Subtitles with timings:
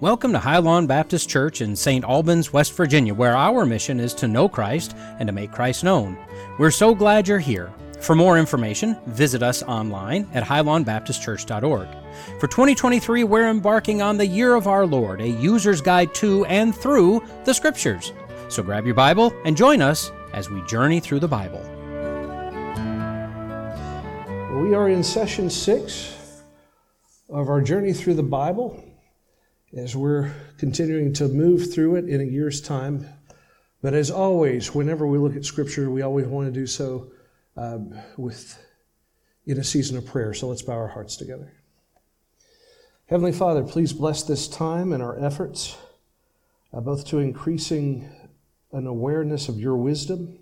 [0.00, 2.06] Welcome to Highlawn Baptist Church in St.
[2.06, 6.16] Albans, West Virginia, where our mission is to know Christ and to make Christ known.
[6.58, 7.70] We're so glad you're here.
[8.00, 11.88] For more information, visit us online at highlawnbaptistchurch.org.
[12.40, 16.74] For 2023, we're embarking on the Year of Our Lord, a user's guide to and
[16.74, 18.14] through the Scriptures.
[18.48, 21.60] So grab your Bible and join us as we journey through the Bible.
[24.62, 26.42] We are in session six
[27.28, 28.82] of our journey through the Bible
[29.76, 33.06] as we're continuing to move through it in a year's time.
[33.82, 37.12] But as always, whenever we look at Scripture, we always want to do so
[37.56, 38.58] um, with
[39.46, 40.34] in a season of prayer.
[40.34, 41.52] So let's bow our hearts together.
[43.06, 45.76] Heavenly Father, please bless this time and our efforts,
[46.72, 48.08] uh, both to increasing
[48.72, 50.38] an awareness of your wisdom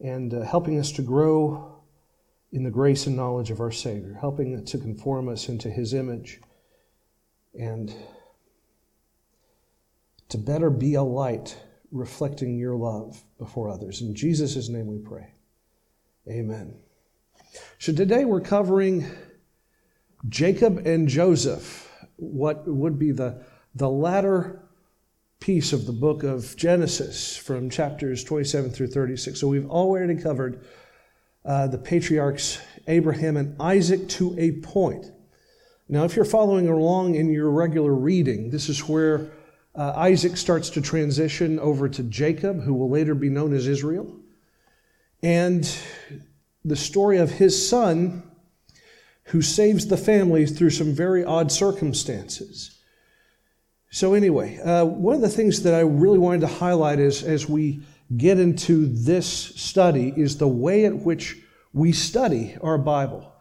[0.00, 1.82] and uh, helping us to grow
[2.52, 6.40] in the grace and knowledge of our Savior, helping to conform us into His image
[7.58, 7.94] and
[10.28, 11.56] to better be a light
[11.92, 14.00] reflecting your love before others.
[14.00, 15.32] In Jesus' name we pray.
[16.28, 16.74] Amen.
[17.78, 19.06] So today we're covering
[20.28, 23.42] Jacob and Joseph, what would be the,
[23.74, 24.62] the latter
[25.38, 29.38] piece of the book of Genesis from chapters 27 through 36.
[29.38, 30.64] So we've already covered
[31.44, 35.06] uh, the patriarchs Abraham and Isaac to a point.
[35.88, 39.30] Now, if you're following along in your regular reading, this is where
[39.76, 44.16] uh, Isaac starts to transition over to Jacob, who will later be known as Israel.
[45.22, 45.70] And
[46.64, 48.22] the story of his son,
[49.24, 52.78] who saves the family through some very odd circumstances.
[53.90, 57.48] So, anyway, uh, one of the things that I really wanted to highlight is as
[57.48, 57.82] we
[58.16, 61.36] get into this study is the way in which
[61.72, 63.32] we study our Bible.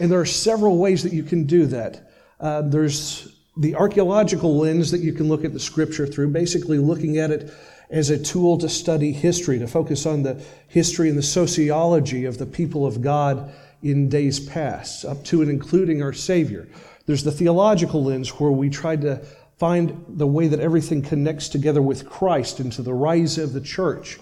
[0.00, 2.10] And there are several ways that you can do that.
[2.40, 7.18] Uh, there's the archaeological lens that you can look at the scripture through, basically looking
[7.18, 7.52] at it
[7.90, 12.38] as a tool to study history, to focus on the history and the sociology of
[12.38, 13.52] the people of God
[13.82, 16.68] in days past, up to and including our Savior.
[17.06, 19.16] There's the theological lens where we try to
[19.56, 24.18] find the way that everything connects together with Christ into the rise of the church.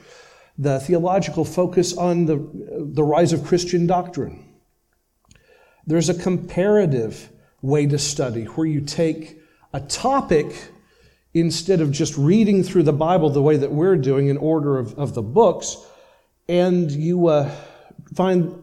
[0.57, 2.37] The theological focus on the,
[2.95, 4.43] the rise of Christian doctrine.
[5.87, 7.31] There's a comparative
[7.67, 9.41] way to study, where you take
[9.73, 10.71] a topic
[11.35, 14.99] instead of just reading through the Bible the way that we're doing in order of,
[14.99, 15.77] of the books,
[16.49, 17.51] and you uh,
[18.15, 18.63] find,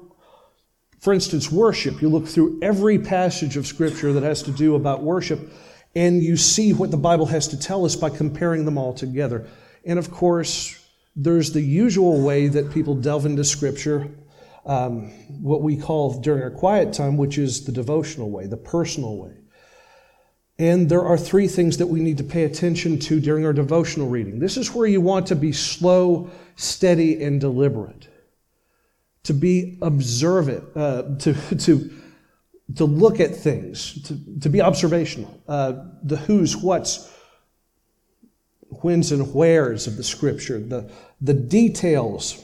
[0.99, 2.01] for instance, worship.
[2.01, 5.39] You look through every passage of Scripture that has to do about worship,
[5.93, 9.47] and you see what the Bible has to tell us by comparing them all together.
[9.85, 10.79] And of course,
[11.15, 14.09] there's the usual way that people delve into Scripture
[14.65, 15.09] um,
[15.41, 19.33] what we call during our quiet time, which is the devotional way, the personal way.
[20.59, 24.07] And there are three things that we need to pay attention to during our devotional
[24.07, 24.39] reading.
[24.39, 28.07] This is where you want to be slow, steady, and deliberate.
[29.23, 31.91] To be observant, uh, to, to,
[32.75, 35.41] to look at things, to, to be observational.
[35.47, 37.11] Uh, the who's, what's,
[38.69, 42.43] whens, and wheres of the scripture, the, the details.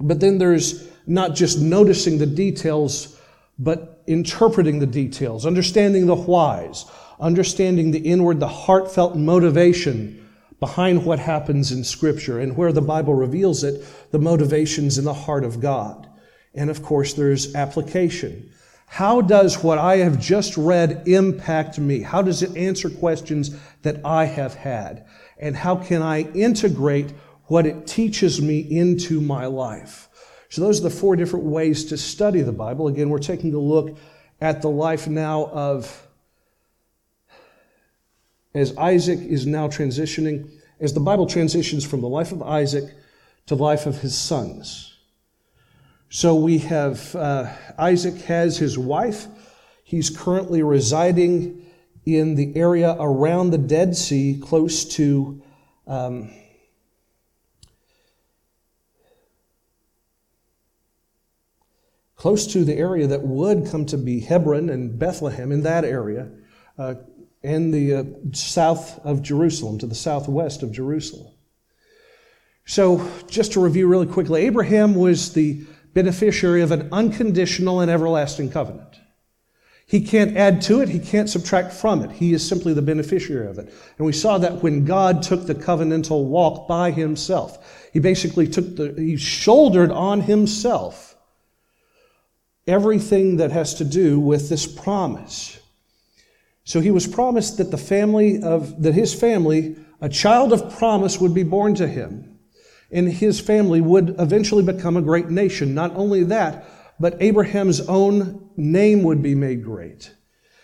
[0.00, 3.18] But then there's not just noticing the details,
[3.58, 6.84] but interpreting the details, understanding the whys,
[7.18, 10.16] understanding the inward, the heartfelt motivation
[10.60, 15.12] behind what happens in Scripture and where the Bible reveals it, the motivations in the
[15.12, 16.08] heart of God.
[16.54, 18.52] And of course, there's application.
[18.86, 22.02] How does what I have just read impact me?
[22.02, 25.06] How does it answer questions that I have had?
[25.38, 27.12] And how can I integrate
[27.46, 30.08] what it teaches me into my life?
[30.50, 32.88] So, those are the four different ways to study the Bible.
[32.88, 33.96] Again, we're taking a look
[34.40, 36.08] at the life now of,
[38.52, 40.50] as Isaac is now transitioning,
[40.80, 42.92] as the Bible transitions from the life of Isaac
[43.46, 44.98] to the life of his sons.
[46.08, 49.28] So, we have uh, Isaac has his wife.
[49.84, 51.64] He's currently residing
[52.04, 55.40] in the area around the Dead Sea, close to.
[55.86, 56.32] Um,
[62.20, 66.28] close to the area that would come to be Hebron and Bethlehem in that area,
[66.76, 66.96] uh,
[67.42, 71.32] and the uh, south of Jerusalem, to the southwest of Jerusalem.
[72.66, 75.64] So, just to review really quickly, Abraham was the
[75.94, 79.00] beneficiary of an unconditional and everlasting covenant.
[79.86, 82.12] He can't add to it, he can't subtract from it.
[82.12, 83.72] He is simply the beneficiary of it.
[83.96, 87.88] And we saw that when God took the covenantal walk by himself.
[87.94, 91.09] He basically took the, he shouldered on himself
[92.70, 95.58] everything that has to do with this promise.
[96.64, 101.20] So he was promised that the family of, that his family, a child of promise
[101.20, 102.38] would be born to him.
[102.92, 105.74] And his family would eventually become a great nation.
[105.74, 106.64] Not only that,
[107.00, 110.12] but Abraham's own name would be made great,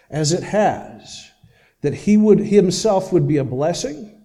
[0.09, 1.31] as it has.
[1.81, 4.25] That he would himself would be a blessing,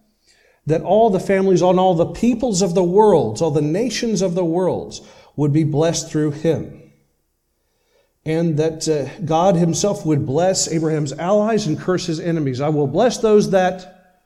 [0.67, 4.35] that all the families on all the peoples of the world, all the nations of
[4.35, 4.99] the world,
[5.35, 6.80] would be blessed through him
[8.25, 12.61] and that uh, God himself would bless Abraham's allies and curse his enemies.
[12.61, 14.19] I will bless those that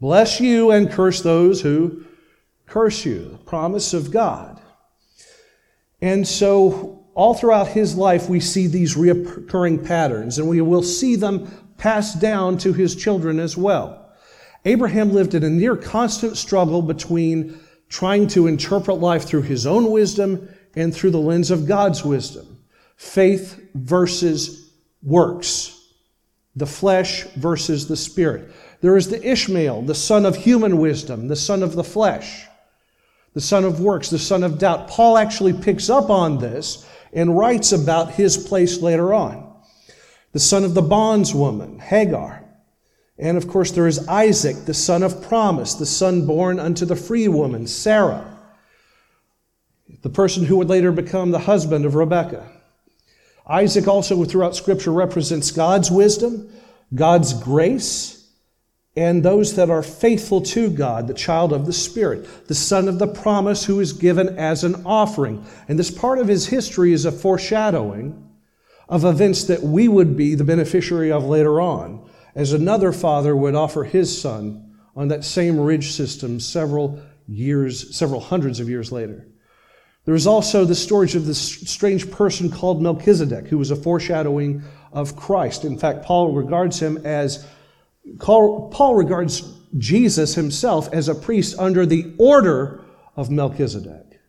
[0.00, 2.04] bless you and curse those who
[2.66, 3.38] curse you.
[3.46, 4.60] Promise of God.
[6.00, 11.16] And so, all throughout his life, we see these recurring patterns, and we will see
[11.16, 11.48] them
[11.78, 14.12] passed down to his children as well.
[14.66, 17.58] Abraham lived in a near constant struggle between
[17.88, 22.58] trying to interpret life through his own wisdom and through the lens of God's wisdom.
[22.96, 24.70] Faith versus
[25.02, 25.72] works.
[26.54, 28.52] The flesh versus the spirit.
[28.82, 32.44] There is the Ishmael, the son of human wisdom, the son of the flesh,
[33.32, 34.88] the son of works, the son of doubt.
[34.88, 39.54] Paul actually picks up on this and writes about his place later on.
[40.32, 42.44] The son of the bondswoman, Hagar.
[43.18, 46.96] And of course, there is Isaac, the son of promise, the son born unto the
[46.96, 48.35] free woman, Sarah
[50.06, 52.48] the person who would later become the husband of Rebekah.
[53.44, 56.48] Isaac also throughout Scripture represents God's wisdom,
[56.94, 58.30] God's grace,
[58.94, 63.00] and those that are faithful to God, the child of the Spirit, the son of
[63.00, 65.44] the promise who is given as an offering.
[65.66, 68.30] And this part of his history is a foreshadowing
[68.88, 73.56] of events that we would be the beneficiary of later on, as another father would
[73.56, 79.26] offer his son on that same ridge system several years, several hundreds of years later.
[80.06, 84.62] There is also the story of this strange person called Melchizedek, who was a foreshadowing
[84.92, 85.64] of Christ.
[85.64, 87.44] In fact, Paul regards him as,
[88.20, 92.84] Paul regards Jesus himself as a priest under the order
[93.16, 94.20] of Melchizedek.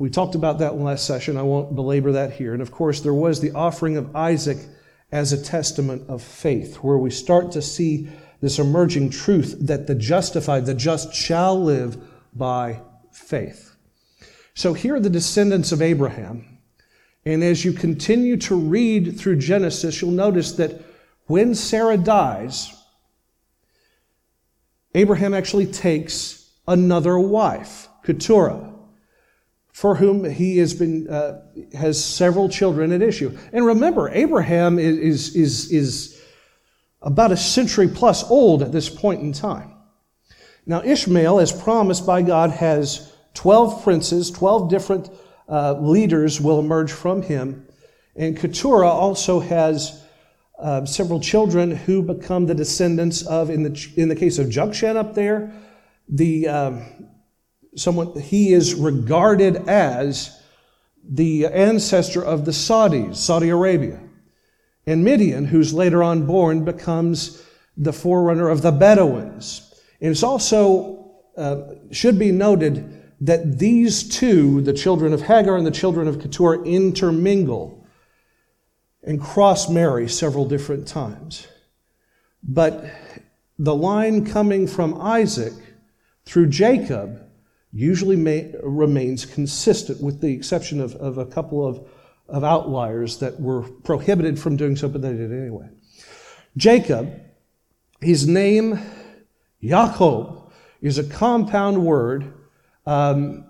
[0.00, 1.36] We talked about that in last session.
[1.36, 2.52] I won't belabor that here.
[2.54, 4.58] And of course, there was the offering of Isaac
[5.12, 8.08] as a testament of faith, where we start to see
[8.40, 11.98] this emerging truth that the justified, the just shall live
[12.34, 12.80] by
[13.20, 13.76] faith.
[14.54, 16.58] So here are the descendants of Abraham.
[17.24, 20.82] And as you continue to read through Genesis, you'll notice that
[21.26, 22.74] when Sarah dies,
[24.94, 28.74] Abraham actually takes another wife, Keturah,
[29.72, 31.40] for whom he has been uh,
[31.74, 33.36] has several children at issue.
[33.52, 36.20] And remember, Abraham is, is, is
[37.02, 39.74] about a century plus old at this point in time.
[40.66, 45.10] Now, Ishmael, as promised by God, has 12 princes, 12 different
[45.48, 47.66] uh, leaders will emerge from him.
[48.16, 50.04] And Keturah also has
[50.58, 54.96] uh, several children who become the descendants of, in the, in the case of Jokshan
[54.96, 55.52] up there,
[56.08, 57.08] the, um,
[57.76, 60.38] someone, he is regarded as
[61.02, 64.00] the ancestor of the Saudis, Saudi Arabia.
[64.86, 67.42] And Midian, who's later on born, becomes
[67.76, 69.72] the forerunner of the Bedouins.
[70.00, 75.66] And it's also, uh, should be noted, that these two, the children of Hagar and
[75.66, 77.86] the children of Keturah, intermingle
[79.02, 81.46] and cross marry several different times.
[82.42, 82.84] But
[83.58, 85.52] the line coming from Isaac
[86.24, 87.26] through Jacob
[87.72, 91.86] usually may, remains consistent, with the exception of, of a couple of,
[92.28, 95.68] of outliers that were prohibited from doing so, but they did anyway.
[96.56, 97.20] Jacob,
[98.00, 98.80] his name,
[99.62, 100.50] Yaakov,
[100.80, 102.32] is a compound word
[102.86, 103.44] um,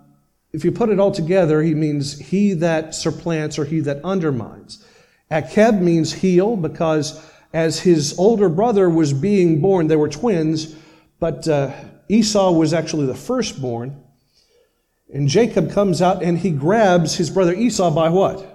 [0.53, 4.85] if you put it all together, he means he that supplants or he that undermines.
[5.31, 10.75] Akeb means heel because as his older brother was being born, they were twins,
[11.19, 11.71] but uh,
[12.09, 14.03] Esau was actually the firstborn.
[15.13, 18.47] And Jacob comes out and he grabs his brother Esau by what?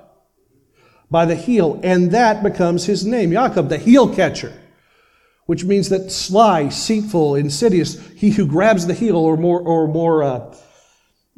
[1.11, 1.80] By the heel.
[1.83, 4.59] And that becomes his name, Jacob, the heel catcher,
[5.47, 10.23] which means that sly, deceitful, insidious, he who grabs the heel, or more, or more
[10.23, 10.56] uh,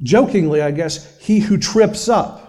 [0.02, 2.48] Jokingly, I guess, he who trips up.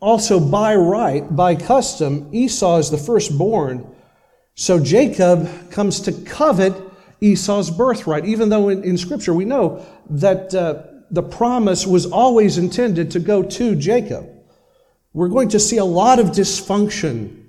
[0.00, 3.86] Also, by right, by custom, Esau is the firstborn.
[4.54, 6.74] So Jacob comes to covet
[7.20, 12.58] Esau's birthright, even though in, in Scripture we know that uh, the promise was always
[12.58, 14.28] intended to go to Jacob.
[15.14, 17.44] We're going to see a lot of dysfunction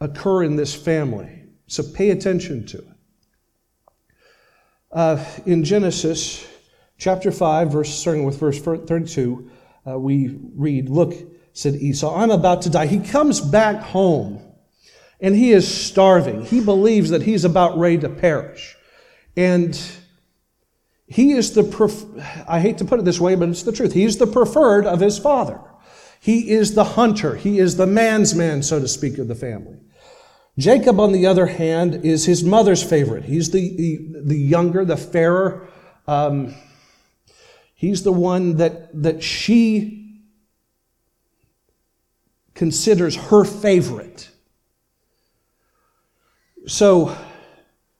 [0.00, 2.88] occur in this family, so pay attention to it.
[4.90, 6.46] Uh, in Genesis,
[6.98, 9.50] chapter 5, verse, starting with verse 32,
[9.86, 11.14] uh, we read, Look,
[11.52, 12.14] said Esau.
[12.14, 12.86] I'm about to die.
[12.86, 14.40] He comes back home
[15.20, 16.44] and he is starving.
[16.44, 18.76] He believes that he's about ready to perish.
[19.36, 19.80] And
[21.06, 22.04] he is the, pref-
[22.48, 23.92] I hate to put it this way, but it's the truth.
[23.92, 25.60] He's the preferred of his father.
[26.20, 27.36] He is the hunter.
[27.36, 29.78] He is the man's man, so to speak, of the family.
[30.56, 33.24] Jacob, on the other hand, is his mother's favorite.
[33.24, 35.68] He's the, the, the younger, the fairer.
[36.06, 36.54] Um,
[37.84, 40.22] he's the one that, that she
[42.54, 44.30] considers her favorite.
[46.66, 47.14] So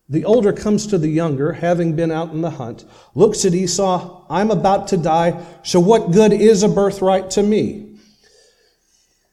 [0.08, 4.24] the older comes to the younger, having been out in the hunt, looks at Esau,
[4.30, 7.98] I'm about to die, so what good is a birthright to me?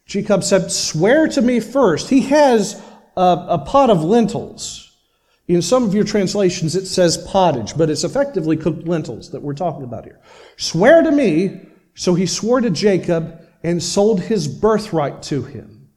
[0.06, 2.10] Jacob said, Swear to me first.
[2.10, 2.82] He has
[3.16, 4.81] a, a pot of lentils.
[5.56, 9.54] In some of your translations, it says pottage, but it's effectively cooked lentils that we're
[9.54, 10.22] talking about here.
[10.58, 11.68] Swear to me.
[11.94, 15.90] So he swore to Jacob and sold his birthright to him.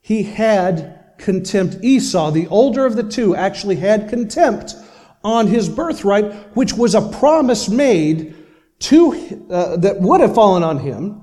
[0.00, 1.78] He had contempt.
[1.82, 4.74] Esau, the older of the two, actually had contempt
[5.22, 8.34] on his birthright, which was a promise made
[8.80, 11.22] to uh, that would have fallen on him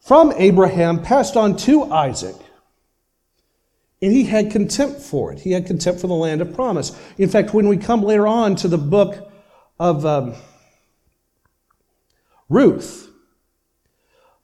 [0.00, 2.36] from Abraham, passed on to Isaac.
[4.02, 5.38] And he had contempt for it.
[5.38, 6.90] He had contempt for the land of promise.
[7.18, 9.32] In fact, when we come later on to the book
[9.78, 10.34] of um,
[12.48, 13.08] Ruth,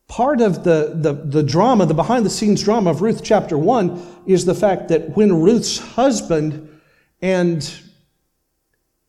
[0.06, 4.24] part of the, the, the drama, the behind the scenes drama of Ruth chapter 1,
[4.26, 6.80] is the fact that when Ruth's husband
[7.20, 7.68] and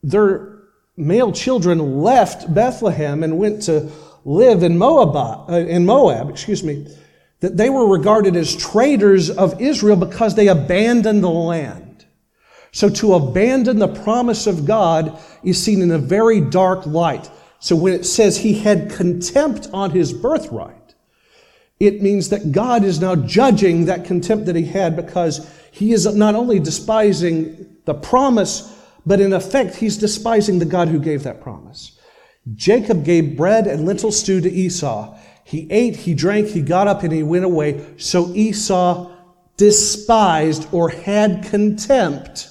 [0.02, 0.58] their
[0.96, 3.90] male children left Bethlehem and went to
[4.24, 6.86] live in Moab, uh, in Moab, excuse me,
[7.40, 12.04] that they were regarded as traitors of Israel because they abandoned the land.
[12.72, 17.30] So to abandon the promise of God is seen in a very dark light.
[17.58, 20.94] So when it says he had contempt on his birthright,
[21.80, 26.06] it means that God is now judging that contempt that he had because he is
[26.14, 31.40] not only despising the promise, but in effect, he's despising the God who gave that
[31.40, 31.98] promise.
[32.54, 35.16] Jacob gave bread and lentil stew to Esau.
[35.50, 37.84] He ate, he drank, he got up, and he went away.
[37.96, 39.10] So Esau
[39.56, 42.48] despised or had contempt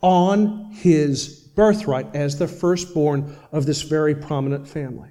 [0.00, 5.08] on his birthright as the firstborn of this very prominent family.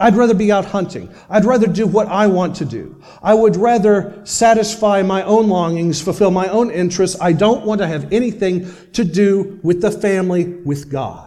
[0.00, 1.14] I'd rather be out hunting.
[1.30, 3.00] I'd rather do what I want to do.
[3.22, 7.16] I would rather satisfy my own longings, fulfill my own interests.
[7.20, 11.25] I don't want to have anything to do with the family, with God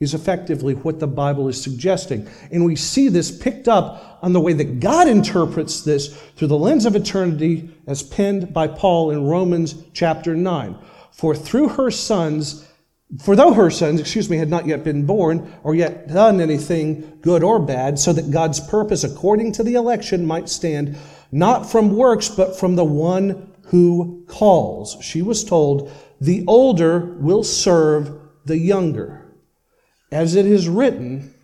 [0.00, 2.28] is effectively what the Bible is suggesting.
[2.50, 6.58] And we see this picked up on the way that God interprets this through the
[6.58, 10.76] lens of eternity as penned by Paul in Romans chapter 9.
[11.12, 12.68] For through her sons,
[13.22, 17.18] for though her sons, excuse me, had not yet been born or yet done anything
[17.20, 20.96] good or bad, so that God's purpose according to the election might stand,
[21.30, 24.96] not from works, but from the one who calls.
[25.00, 29.23] She was told, the older will serve the younger.
[30.14, 31.34] As it is written,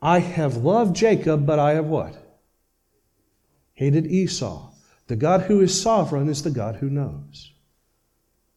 [0.00, 2.14] I have loved Jacob, but I have what?
[3.74, 4.70] Hated Esau.
[5.08, 7.50] The God who is sovereign is the God who knows,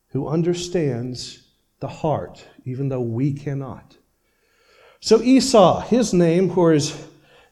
[0.09, 1.47] who understands
[1.79, 3.97] the heart, even though we cannot.
[4.99, 6.95] So Esau, his name, whereas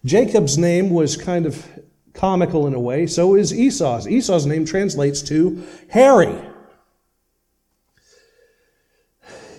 [0.05, 1.65] Jacob's name was kind of
[2.13, 4.07] comical in a way, so is Esau's.
[4.07, 6.39] Esau's name translates to hairy.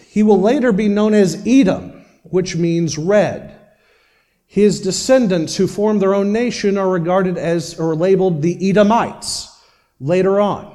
[0.06, 1.91] He will later be known as Edom
[2.32, 3.54] which means red.
[4.46, 9.48] His descendants who formed their own nation are regarded as or labeled the Edomites
[10.00, 10.74] later on.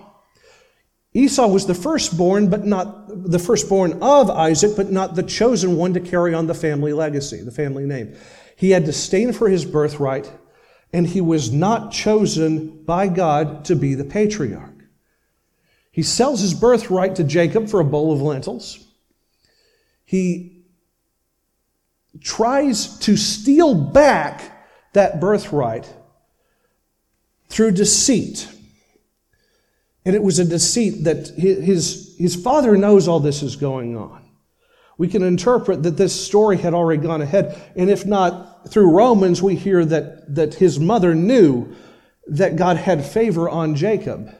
[1.14, 5.96] Esau was the firstborn, but not the firstborn of Isaac, but not the chosen one
[5.96, 8.16] to carry on the family legacy, the family name.
[8.56, 10.32] He had disdain for his birthright,
[10.94, 14.76] and he was not chosen by God to be the patriarch.
[15.92, 18.86] He sells his birthright to Jacob for a bowl of lentils.
[20.06, 20.57] He
[22.22, 25.92] tries to steal back that birthright
[27.50, 28.48] through deceit.
[30.06, 34.24] And it was a deceit that his, his father knows all this is going on.
[34.98, 37.62] We can interpret that this story had already gone ahead.
[37.76, 41.76] And if not, through Romans, we hear that, that his mother knew
[42.28, 44.34] that God had favor on Jacob.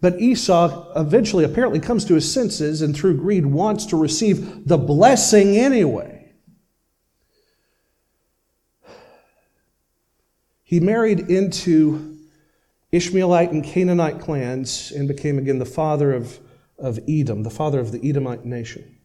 [0.00, 4.76] But Esau eventually apparently comes to his senses and through greed wants to receive the
[4.76, 6.11] blessing anyway.
[10.72, 12.16] He married into
[12.92, 16.38] Ishmaelite and Canaanite clans and became again the father of,
[16.78, 18.96] of Edom, the father of the Edomite nation.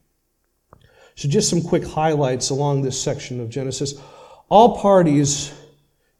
[1.15, 3.95] So, just some quick highlights along this section of Genesis.
[4.47, 5.51] All parties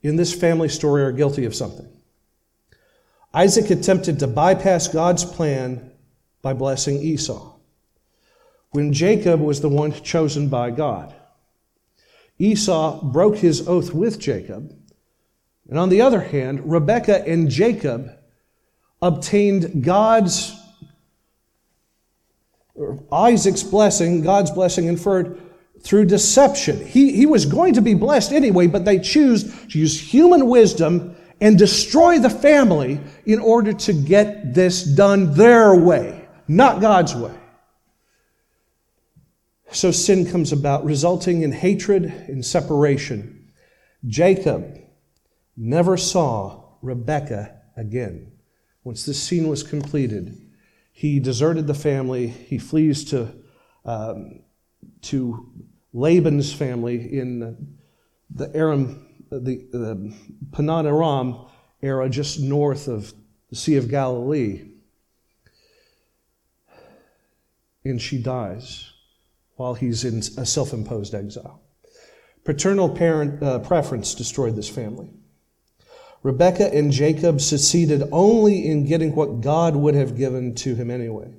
[0.01, 1.87] in this family story are guilty of something.
[3.33, 5.93] Isaac attempted to bypass God's plan
[6.41, 7.53] by blessing Esau
[8.71, 11.15] when Jacob was the one chosen by God.
[12.37, 14.73] Esau broke his oath with Jacob.
[15.69, 18.12] And on the other hand, Rebekah and Jacob
[19.01, 20.55] obtained God's,
[23.12, 25.39] Isaac's blessing, God's blessing inferred
[25.81, 26.86] through deception.
[26.86, 31.15] He, he was going to be blessed anyway, but they choose to use human wisdom
[31.39, 37.33] and destroy the family in order to get this done their way, not God's way.
[39.71, 43.51] So sin comes about, resulting in hatred and separation.
[44.07, 44.79] Jacob
[45.57, 48.31] never saw Rebekah again.
[48.83, 50.39] Once this scene was completed,
[50.91, 52.27] he deserted the family.
[52.27, 53.33] He flees to,
[53.83, 54.41] um,
[55.03, 55.51] to
[55.93, 57.75] Laban's family in
[58.29, 60.13] the Aram, the, the
[60.51, 61.47] Padan Aram
[61.81, 63.13] era, just north of
[63.49, 64.69] the Sea of Galilee.
[67.83, 68.91] And she dies
[69.55, 71.61] while he's in a self imposed exile.
[72.43, 75.09] Paternal parent uh, preference destroyed this family.
[76.24, 81.33] Rebekah and Jacob succeeded only in getting what God would have given to him anyway.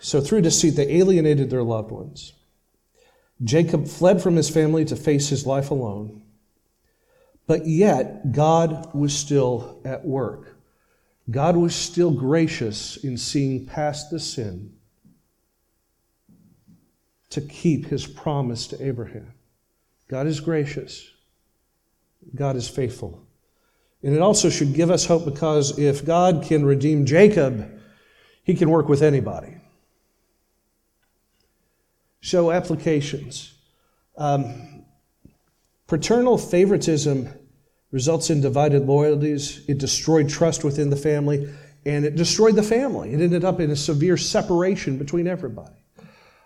[0.00, 2.34] So, through deceit, they alienated their loved ones.
[3.42, 6.22] Jacob fled from his family to face his life alone.
[7.46, 10.56] But yet, God was still at work.
[11.30, 14.74] God was still gracious in seeing past the sin
[17.30, 19.32] to keep his promise to Abraham.
[20.08, 21.10] God is gracious,
[22.34, 23.26] God is faithful.
[24.02, 27.70] And it also should give us hope because if God can redeem Jacob,
[28.42, 29.56] he can work with anybody.
[32.20, 33.54] So, applications.
[34.16, 34.84] Um,
[35.86, 37.28] paternal favoritism
[37.90, 39.64] results in divided loyalties.
[39.68, 41.48] It destroyed trust within the family,
[41.86, 43.12] and it destroyed the family.
[43.12, 45.83] It ended up in a severe separation between everybody.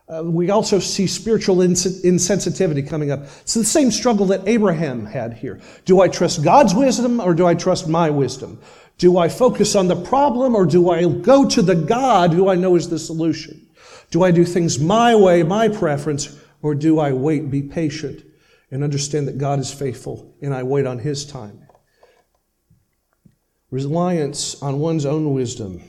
[0.09, 3.25] Uh, we also see spiritual ins- insensitivity coming up.
[3.43, 5.61] It's the same struggle that Abraham had here.
[5.85, 8.59] Do I trust God's wisdom or do I trust my wisdom?
[8.97, 12.55] Do I focus on the problem or do I go to the God who I
[12.55, 13.69] know is the solution?
[14.11, 18.25] Do I do things my way, my preference, or do I wait, be patient,
[18.71, 21.67] and understand that God is faithful and I wait on His time?
[23.71, 25.83] Reliance on one's own wisdom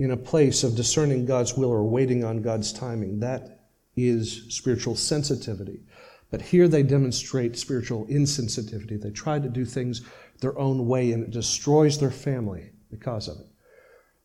[0.00, 3.20] in a place of discerning God's will or waiting on God's timing.
[3.20, 5.82] That is spiritual sensitivity.
[6.30, 8.98] But here they demonstrate spiritual insensitivity.
[8.98, 10.00] They try to do things
[10.40, 13.46] their own way and it destroys their family because of it.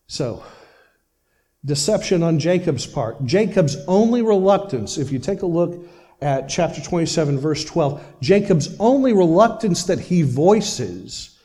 [0.06, 0.42] So,
[1.62, 3.22] deception on Jacob's part.
[3.26, 5.84] Jacob's only reluctance, if you take a look
[6.22, 11.38] at chapter 27, verse 12, Jacob's only reluctance that he voices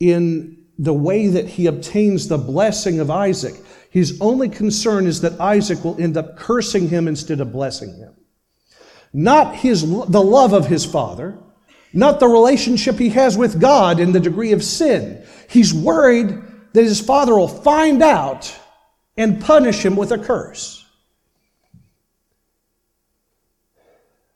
[0.00, 3.54] in the way that he obtains the blessing of Isaac
[3.94, 8.12] his only concern is that Isaac will end up cursing him instead of blessing him.
[9.12, 11.38] Not his, the love of his father,
[11.92, 15.24] not the relationship he has with God in the degree of sin.
[15.48, 16.36] He's worried
[16.72, 18.52] that his father will find out
[19.16, 20.84] and punish him with a curse.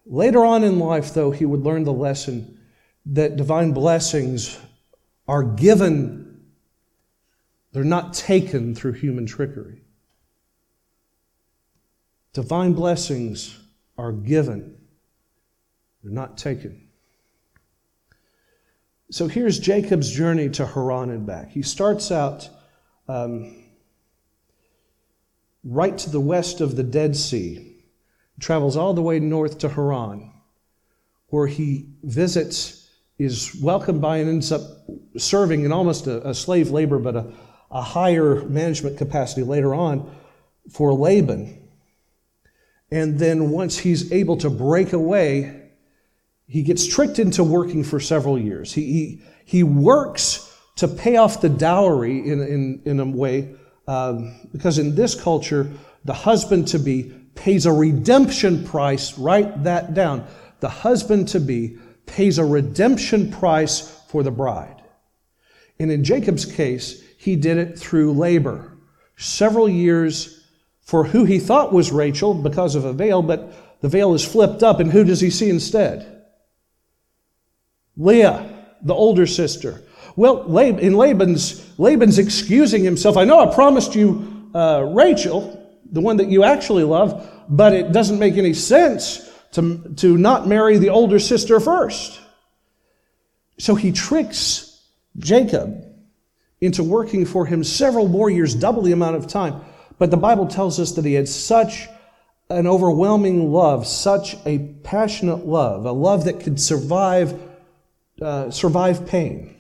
[0.07, 2.61] Later on in life, though, he would learn the lesson
[3.07, 4.57] that divine blessings
[5.27, 6.28] are given
[7.73, 9.83] they're not taken through human trickery.
[12.33, 13.59] Divine blessings
[13.97, 14.77] are given,
[16.03, 16.89] they're not taken.
[19.11, 21.51] So here's Jacob's journey to Haran and back.
[21.51, 22.49] He starts out
[23.09, 23.65] um,
[25.65, 27.85] right to the west of the Dead Sea,
[28.39, 30.31] travels all the way north to Haran,
[31.29, 34.63] where he visits, is welcomed by, and ends up
[35.17, 37.33] serving in almost a, a slave labor, but a,
[37.71, 40.11] a higher management capacity later on
[40.71, 41.69] for Laban.
[42.91, 45.71] And then once he's able to break away,
[46.47, 48.73] he gets tricked into working for several years.
[48.73, 53.55] He, he, he works to pay off the dowry in, in, in a way,
[53.87, 55.71] um, because in this culture,
[56.05, 59.19] the husband to be pays a redemption price.
[59.19, 60.27] Write that down.
[60.61, 64.83] The husband to be pays a redemption price for the bride.
[65.79, 68.73] And in Jacob's case, he did it through labor.
[69.17, 70.41] Several years
[70.83, 74.63] for who he thought was Rachel because of a veil, but the veil is flipped
[74.63, 76.23] up, and who does he see instead?
[77.97, 78.49] Leah,
[78.83, 79.83] the older sister.
[80.15, 83.17] Well, in Laban's, Laban's excusing himself.
[83.17, 85.55] I know I promised you uh, Rachel,
[85.91, 90.47] the one that you actually love, but it doesn't make any sense to, to not
[90.47, 92.21] marry the older sister first.
[93.59, 94.81] So he tricks
[95.19, 95.88] Jacob
[96.61, 99.61] into working for him several more years, double the amount of time.
[99.99, 101.89] But the Bible tells us that he had such
[102.51, 107.39] an overwhelming love, such a passionate love, a love that could survive,
[108.23, 109.55] uh, survive pain.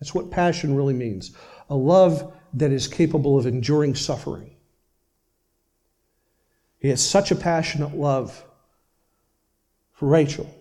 [0.00, 1.32] That's what passion really means.
[1.68, 4.50] A love that is capable of enduring suffering.
[6.78, 8.44] He has such a passionate love
[9.92, 10.52] for Rachel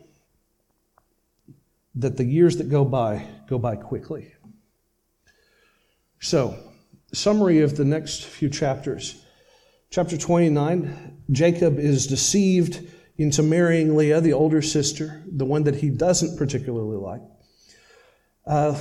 [1.96, 4.35] that the years that go by go by quickly.
[6.26, 6.58] So,
[7.14, 9.24] summary of the next few chapters.
[9.92, 12.82] Chapter 29 Jacob is deceived
[13.20, 17.22] into marrying Leah, the older sister, the one that he doesn't particularly like.
[18.44, 18.76] Uh,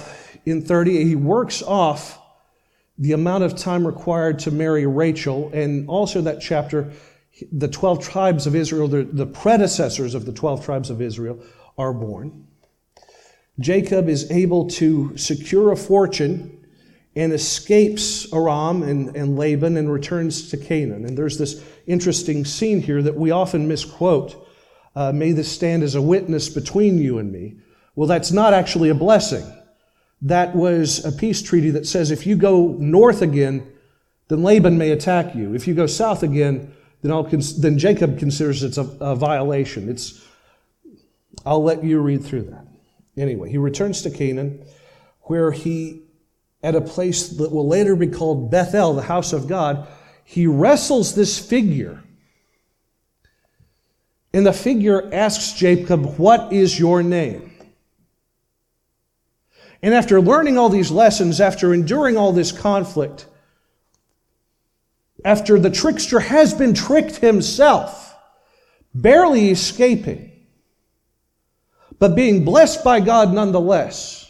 [0.47, 2.19] in 30, he works off
[2.97, 6.95] the amount of time required to marry Rachel, and also that chapter,
[7.53, 11.45] the 12 tribes of Israel, the, the predecessors of the 12 tribes of Israel,
[11.77, 12.47] are born.
[13.61, 16.64] Jacob is able to secure a fortune
[17.17, 21.05] and escapes Aram and, and Laban and returns to Canaan.
[21.05, 24.49] And there's this interesting scene here that we often misquote.
[24.97, 27.57] Uh, May this stand as a witness between you and me.
[27.95, 29.45] Well, that's not actually a blessing.
[30.23, 33.71] That was a peace treaty that says if you go north again,
[34.29, 35.55] then Laban may attack you.
[35.55, 36.73] If you go south again,
[37.03, 39.89] then, I'll cons- then Jacob considers it's a, a violation.
[39.89, 40.27] It's,
[41.45, 42.67] I'll let you read through that.
[43.17, 44.65] Anyway, he returns to Canaan,
[45.23, 46.03] where he
[46.65, 49.87] at a place that will later be called Bethel, the house of God,
[50.25, 52.03] he wrestles this figure.
[54.33, 57.53] And the figure asks Jacob, What is your name?
[59.83, 63.27] And after learning all these lessons, after enduring all this conflict,
[65.23, 68.17] after the trickster has been tricked himself,
[68.95, 70.33] barely escaping,
[71.99, 74.24] but being blessed by God nonetheless,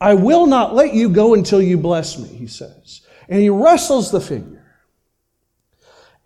[0.00, 3.02] I will not let you go until you bless me, he says.
[3.28, 4.58] And he wrestles the figure.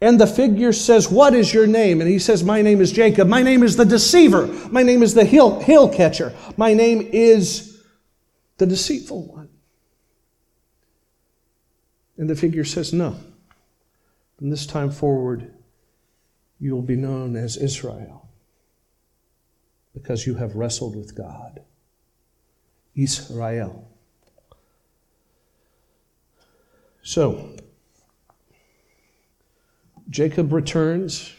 [0.01, 2.01] And the figure says, What is your name?
[2.01, 3.29] And he says, My name is Jacob.
[3.29, 4.49] My name is the deceiver.
[4.71, 6.35] My name is the hill, hill catcher.
[6.57, 7.81] My name is
[8.59, 9.49] the deceitful one.
[12.19, 13.17] And the figure says, No.
[14.39, 15.55] From this time forward,
[16.59, 18.29] you will be known as Israel
[19.95, 21.61] because you have wrestled with God.
[22.95, 23.89] Israel.
[27.03, 27.57] So,
[30.09, 31.33] Jacob returns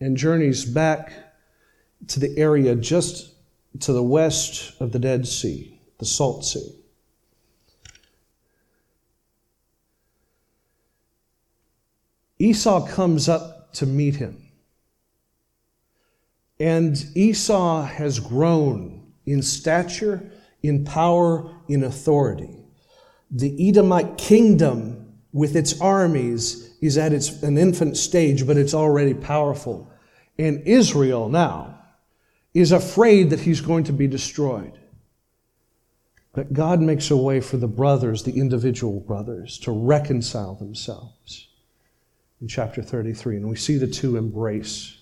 [0.00, 1.12] and journeys back
[2.08, 3.34] to the area just
[3.80, 6.74] to the west of the Dead Sea, the Salt Sea.
[12.38, 14.48] Esau comes up to meet him.
[16.58, 20.30] And Esau has grown in stature,
[20.62, 22.58] in power, in authority.
[23.30, 29.14] The Edomite kingdom with its armies is at its, an infant stage, but it's already
[29.14, 29.90] powerful.
[30.38, 31.78] And Israel now
[32.54, 34.78] is afraid that he's going to be destroyed.
[36.34, 41.48] But God makes a way for the brothers, the individual brothers, to reconcile themselves
[42.40, 43.36] in chapter 33.
[43.36, 44.96] And we see the two embrace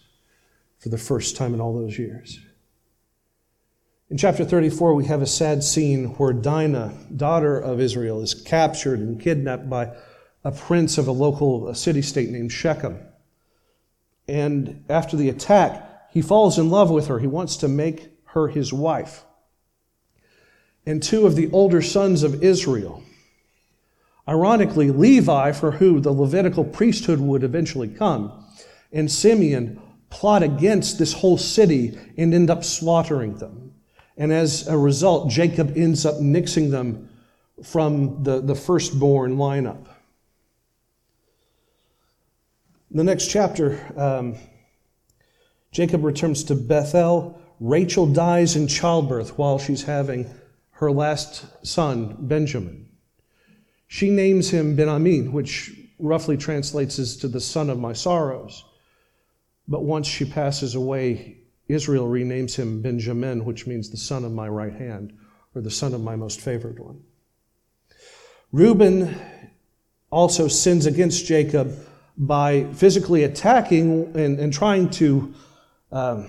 [0.78, 2.40] for the first time in all those years.
[4.10, 8.98] In chapter 34, we have a sad scene where Dinah, daughter of Israel, is captured
[8.98, 9.92] and kidnapped by
[10.42, 12.98] a prince of a local city state named Shechem.
[14.26, 17.20] And after the attack, he falls in love with her.
[17.20, 19.22] He wants to make her his wife.
[20.84, 23.04] And two of the older sons of Israel,
[24.26, 28.44] ironically, Levi, for who the Levitical priesthood would eventually come,
[28.92, 33.70] and Simeon plot against this whole city and end up slaughtering them.
[34.20, 37.08] And as a result, Jacob ends up nixing them
[37.64, 39.86] from the, the firstborn lineup.
[42.90, 44.36] The next chapter, um,
[45.72, 47.40] Jacob returns to Bethel.
[47.60, 50.28] Rachel dies in childbirth while she's having
[50.72, 52.90] her last son, Benjamin.
[53.86, 58.66] She names him Ben which roughly translates as to the son of my sorrows.
[59.66, 61.39] But once she passes away,
[61.72, 65.16] Israel renames him Benjamin, which means the son of my right hand,
[65.54, 67.02] or the son of my most favored one.
[68.52, 69.14] Reuben
[70.10, 71.76] also sins against Jacob
[72.16, 75.34] by physically attacking and, and trying to
[75.92, 76.28] um,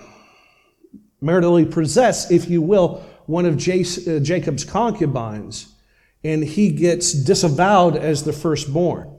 [1.22, 5.74] maritally possess, if you will, one of Jace, uh, Jacob's concubines,
[6.24, 9.18] and he gets disavowed as the firstborn.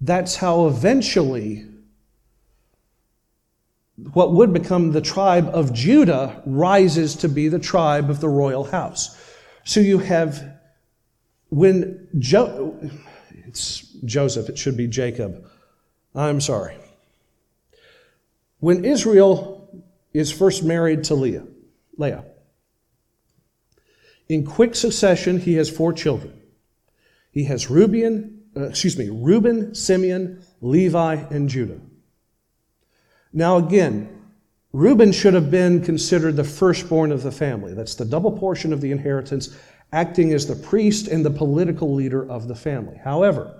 [0.00, 1.66] That's how eventually
[3.96, 8.64] what would become the tribe of Judah rises to be the tribe of the royal
[8.64, 9.16] house.
[9.64, 10.58] So you have,
[11.50, 12.78] when jo-
[13.46, 15.44] it's Joseph, it should be Jacob.
[16.14, 16.76] I'm sorry.
[18.60, 21.44] When Israel is first married to Leah,
[21.96, 22.24] Leah,
[24.28, 26.40] in quick succession, he has four children.
[27.30, 31.80] He has Reuben, uh, excuse me, Reuben, Simeon, Levi, and Judah.
[33.32, 34.22] Now again,
[34.72, 37.74] Reuben should have been considered the firstborn of the family.
[37.74, 39.56] That's the double portion of the inheritance,
[39.92, 42.96] acting as the priest and the political leader of the family.
[42.96, 43.54] However,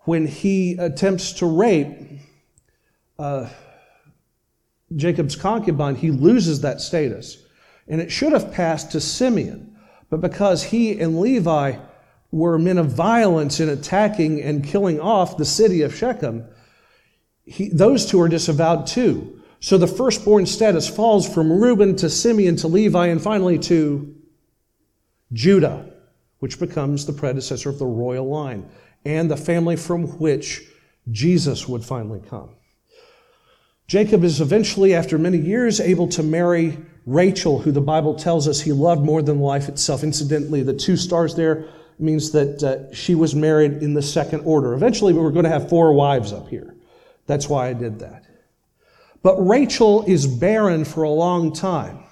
[0.00, 1.88] when he attempts to rape
[3.18, 3.48] uh,
[4.94, 7.42] Jacob's concubine, he loses that status.
[7.88, 9.76] And it should have passed to Simeon.
[10.10, 11.76] But because he and Levi
[12.30, 16.44] were men of violence in attacking and killing off the city of Shechem,
[17.46, 19.40] he, those two are disavowed too.
[19.60, 24.14] So the firstborn status falls from Reuben to Simeon to Levi and finally to
[25.32, 25.92] Judah,
[26.40, 28.68] which becomes the predecessor of the royal line
[29.04, 30.62] and the family from which
[31.10, 32.50] Jesus would finally come.
[33.86, 38.60] Jacob is eventually, after many years, able to marry Rachel, who the Bible tells us
[38.60, 40.02] he loved more than life itself.
[40.02, 41.68] Incidentally, the two stars there
[42.00, 44.74] means that uh, she was married in the second order.
[44.74, 46.75] Eventually, we're going to have four wives up here.
[47.26, 48.24] That's why I did that.
[49.22, 52.04] But Rachel is barren for a long time.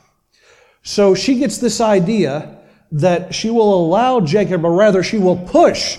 [0.82, 2.58] So she gets this idea
[2.92, 5.98] that she will allow Jacob, or rather, she will push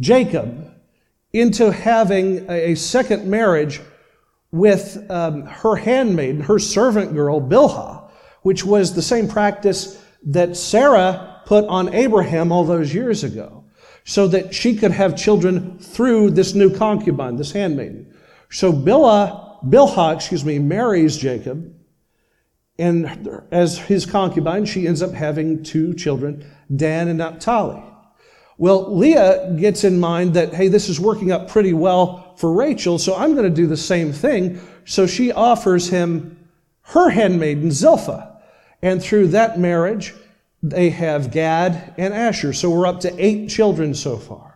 [0.00, 0.74] Jacob
[1.32, 3.80] into having a second marriage
[4.52, 8.10] with um, her handmaid, her servant girl, Bilhah,
[8.42, 13.64] which was the same practice that Sarah put on Abraham all those years ago,
[14.04, 18.12] so that she could have children through this new concubine, this handmaiden.
[18.50, 21.74] So Bilhah, Bilhah, excuse me, marries Jacob,
[22.78, 27.82] and as his concubine, she ends up having two children, Dan and Naphtali.
[28.58, 32.98] Well, Leah gets in mind that, hey, this is working out pretty well for Rachel,
[32.98, 34.60] so I'm going to do the same thing.
[34.84, 36.48] So she offers him
[36.82, 38.40] her handmaiden, Zilpah.
[38.82, 40.14] And through that marriage,
[40.62, 42.52] they have Gad and Asher.
[42.52, 44.55] So we're up to eight children so far.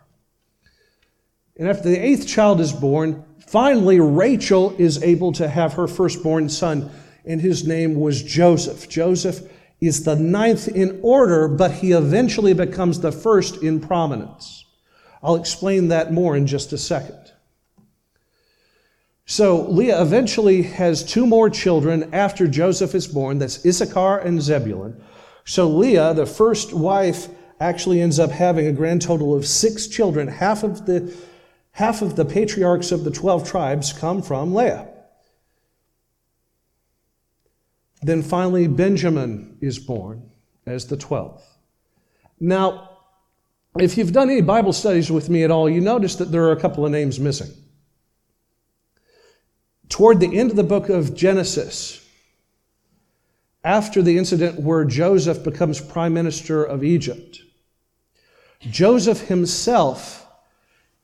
[1.60, 6.48] And after the eighth child is born, finally Rachel is able to have her firstborn
[6.48, 6.90] son,
[7.26, 8.88] and his name was Joseph.
[8.88, 9.42] Joseph
[9.78, 14.64] is the ninth in order, but he eventually becomes the first in prominence.
[15.22, 17.30] I'll explain that more in just a second.
[19.26, 23.38] So Leah eventually has two more children after Joseph is born.
[23.38, 24.98] That's Issachar and Zebulun.
[25.44, 27.28] So Leah, the first wife,
[27.60, 30.26] actually ends up having a grand total of six children.
[30.26, 31.14] Half of the,
[31.72, 34.88] half of the patriarchs of the 12 tribes come from Leah.
[38.02, 40.30] Then finally, Benjamin is born
[40.66, 41.42] as the 12th.
[42.38, 42.98] Now,
[43.78, 46.52] if you've done any Bible studies with me at all, you notice that there are
[46.52, 47.50] a couple of names missing.
[49.88, 52.06] Toward the end of the book of Genesis,
[53.62, 57.42] after the incident where Joseph becomes prime minister of Egypt,
[58.60, 60.19] Joseph himself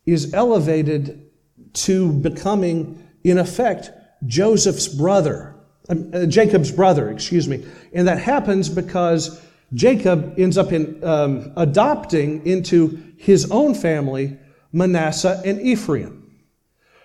[0.07, 1.31] is elevated
[1.75, 3.91] to becoming, in effect,
[4.25, 5.55] Joseph's brother.
[5.89, 7.65] Um, uh, Jacob's brother, excuse me.
[7.93, 9.43] And that happens because
[9.75, 14.39] Jacob ends up in, um, adopting into his own family
[14.73, 16.23] Manasseh and Ephraim.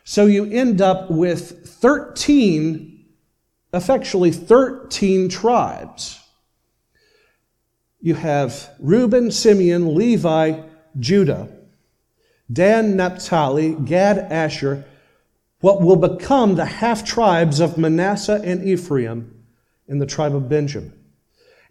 [0.03, 3.05] So you end up with 13,
[3.73, 6.19] effectually 13 tribes.
[7.99, 10.61] You have Reuben, Simeon, Levi,
[10.99, 11.47] Judah,
[12.51, 14.85] Dan, Naphtali, Gad, Asher,
[15.59, 19.43] what will become the half tribes of Manasseh and Ephraim
[19.87, 20.93] in the tribe of Benjamin.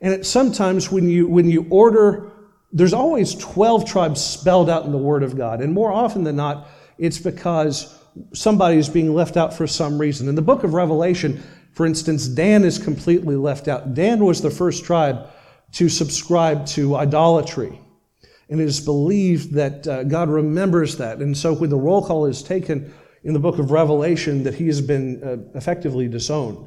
[0.00, 2.30] And it, sometimes when you, when you order,
[2.72, 5.60] there's always 12 tribes spelled out in the Word of God.
[5.60, 7.98] And more often than not, it's because
[8.32, 10.28] somebody is being left out for some reason.
[10.28, 13.94] In the book of Revelation, for instance, Dan is completely left out.
[13.94, 15.28] Dan was the first tribe
[15.72, 17.80] to subscribe to idolatry.
[18.50, 21.18] And it is believed that uh, God remembers that.
[21.18, 24.66] And so when the roll call is taken, in the book of Revelation that he
[24.66, 26.66] has been uh, effectively disowned.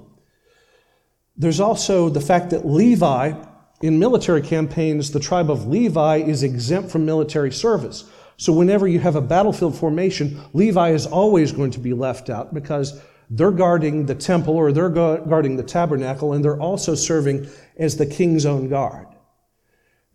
[1.36, 3.34] There's also the fact that Levi,
[3.82, 8.06] in military campaigns, the tribe of Levi is exempt from military service.
[8.38, 12.54] So whenever you have a battlefield formation, Levi is always going to be left out
[12.54, 17.98] because they're guarding the temple or they're guarding the tabernacle and they're also serving as
[17.98, 19.08] the king's own guard.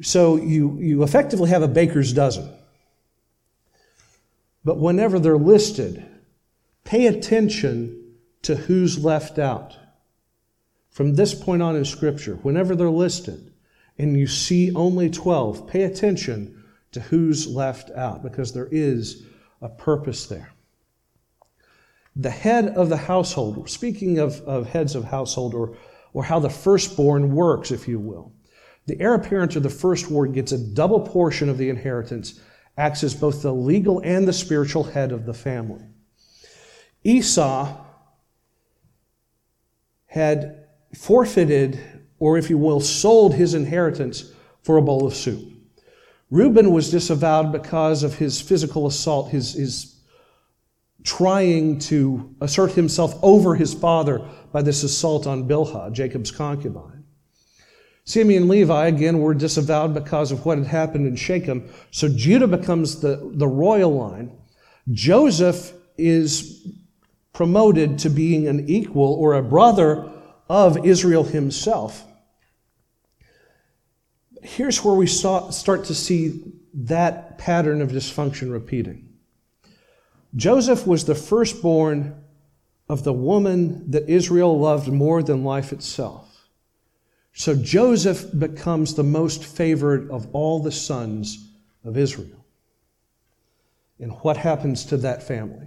[0.00, 2.52] So you, you effectively have a baker's dozen.
[4.64, 6.06] But whenever they're listed,
[6.88, 9.76] Pay attention to who's left out.
[10.88, 13.52] From this point on in Scripture, whenever they're listed
[13.98, 19.26] and you see only 12, pay attention to who's left out because there is
[19.60, 20.50] a purpose there.
[22.16, 25.76] The head of the household, speaking of, of heads of household or,
[26.14, 28.32] or how the firstborn works, if you will,
[28.88, 32.40] the heir apparent or the first ward gets a double portion of the inheritance,
[32.76, 35.84] acts as both the legal and the spiritual head of the family.
[37.04, 37.84] Esau
[40.06, 40.64] had
[40.96, 41.78] forfeited,
[42.18, 45.52] or if you will, sold his inheritance for a bowl of soup.
[46.30, 50.00] Reuben was disavowed because of his physical assault, his, his
[51.04, 56.97] trying to assert himself over his father by this assault on Bilhah, Jacob's concubine.
[58.08, 61.68] Simeon and Levi, again, were disavowed because of what had happened in Shechem.
[61.90, 64.32] So Judah becomes the, the royal line.
[64.90, 66.66] Joseph is
[67.34, 70.10] promoted to being an equal or a brother
[70.48, 72.02] of Israel himself.
[74.42, 79.06] Here's where we start to see that pattern of dysfunction repeating.
[80.34, 82.24] Joseph was the firstborn
[82.88, 86.27] of the woman that Israel loved more than life itself.
[87.32, 91.52] So Joseph becomes the most favored of all the sons
[91.84, 92.44] of Israel.
[94.00, 95.66] And what happens to that family?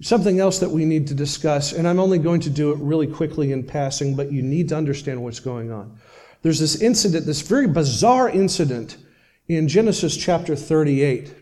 [0.00, 3.06] Something else that we need to discuss, and I'm only going to do it really
[3.06, 5.98] quickly in passing, but you need to understand what's going on.
[6.42, 8.96] There's this incident, this very bizarre incident
[9.46, 11.32] in Genesis chapter 38,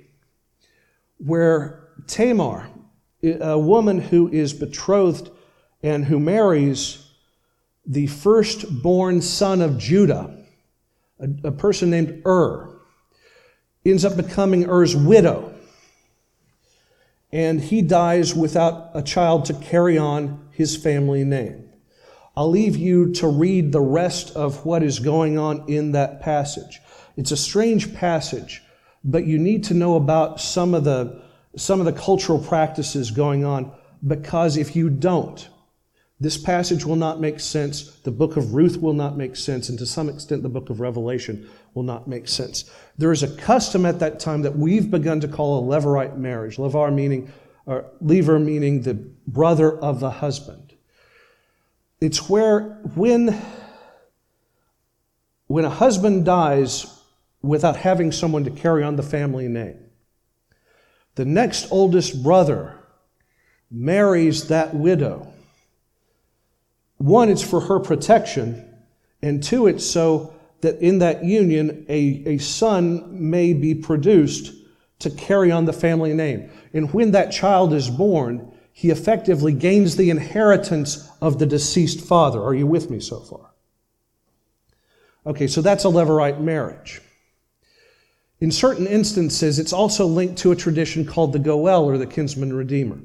[1.18, 2.68] where Tamar,
[3.22, 5.30] a woman who is betrothed
[5.82, 7.06] and who marries
[7.86, 10.36] the firstborn son of Judah,
[11.18, 12.80] a, a person named Ur,
[13.84, 15.54] ends up becoming Er's widow
[17.32, 21.68] and he dies without a child to carry on his family name.
[22.36, 26.80] I'll leave you to read the rest of what is going on in that passage.
[27.16, 28.62] It's a strange passage,
[29.04, 31.22] but you need to know about some of the,
[31.56, 33.72] some of the cultural practices going on
[34.06, 35.48] because if you don't,
[36.20, 37.96] this passage will not make sense.
[38.02, 39.70] The book of Ruth will not make sense.
[39.70, 42.70] And to some extent, the book of Revelation will not make sense.
[42.98, 46.58] There is a custom at that time that we've begun to call a Levirate marriage.
[46.58, 47.32] Levar meaning,
[47.64, 48.94] or lever meaning the
[49.26, 50.74] brother of the husband.
[52.02, 53.40] It's where when,
[55.46, 56.98] when a husband dies
[57.40, 59.78] without having someone to carry on the family name,
[61.14, 62.76] the next oldest brother
[63.70, 65.32] marries that widow
[67.00, 68.62] one, it's for her protection,
[69.22, 74.52] and two, it's so that in that union a, a son may be produced
[74.98, 76.50] to carry on the family name.
[76.74, 82.42] And when that child is born, he effectively gains the inheritance of the deceased father.
[82.42, 83.50] Are you with me so far?
[85.24, 87.00] Okay, so that's a Levirate marriage.
[88.40, 92.52] In certain instances, it's also linked to a tradition called the Goel or the kinsman
[92.52, 92.98] redeemer.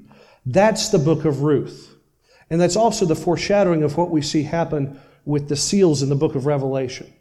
[0.46, 1.95] That's the book of Ruth.
[2.50, 6.16] And that's also the foreshadowing of what we see happen with the seals in the
[6.16, 7.12] book of Revelation.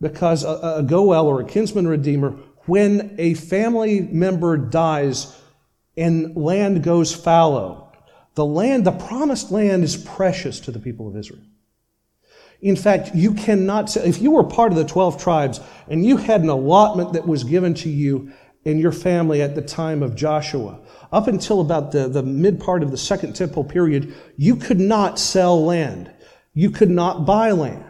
[0.00, 2.30] Because a, a Goel or a kinsman redeemer,
[2.66, 5.36] when a family member dies
[5.96, 7.92] and land goes fallow,
[8.34, 11.42] the land, the promised land is precious to the people of Israel.
[12.60, 16.42] In fact, you cannot, if you were part of the 12 tribes and you had
[16.42, 18.32] an allotment that was given to you
[18.64, 20.78] and your family at the time of Joshua,
[21.12, 25.18] up until about the, the mid part of the Second Temple period, you could not
[25.18, 26.10] sell land.
[26.54, 27.84] You could not buy land.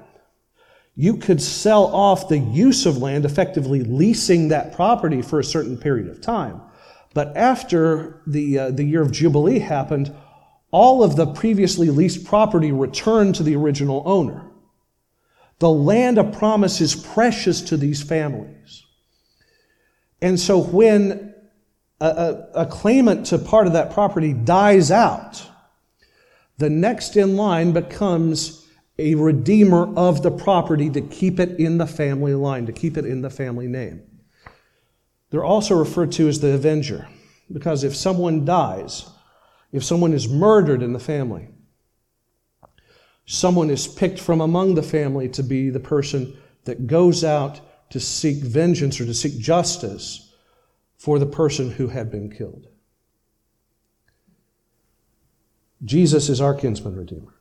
[0.95, 5.79] You could sell off the use of land, effectively leasing that property for a certain
[5.79, 6.61] period of time.
[7.15, 10.15] But after the, uh, the year of Jubilee happened,
[10.71, 14.51] all of the previously leased property returned to the original owner.
[15.61, 18.85] The land of promise is precious to these families.
[20.21, 21.32] And so when
[22.03, 25.47] a, a, claimant to part of that property dies out,
[26.59, 28.67] the next in line becomes
[28.99, 33.07] a redeemer of the property to keep it in the family line, to keep it
[33.07, 34.03] in the family name.
[35.31, 37.09] They're also referred to as the avenger,
[37.53, 39.09] because if someone dies,
[39.71, 41.49] if someone is murdered in the family,
[43.27, 48.01] someone is picked from among the family to be the person that goes out to
[48.01, 50.32] seek vengeance or to seek justice
[51.03, 52.69] for the person who had been killed.
[55.85, 57.35] Jesus is our kinsman redeemer.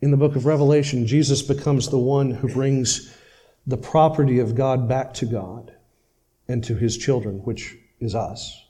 [0.00, 3.14] In the book of Revelation, Jesus becomes the one who brings
[3.66, 5.74] the property of God back to God
[6.48, 8.64] and to his children, which is us.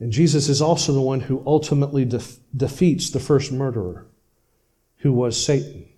[0.00, 4.08] And Jesus is also the one who ultimately def- defeats the first murderer,
[4.96, 5.88] who was Satan.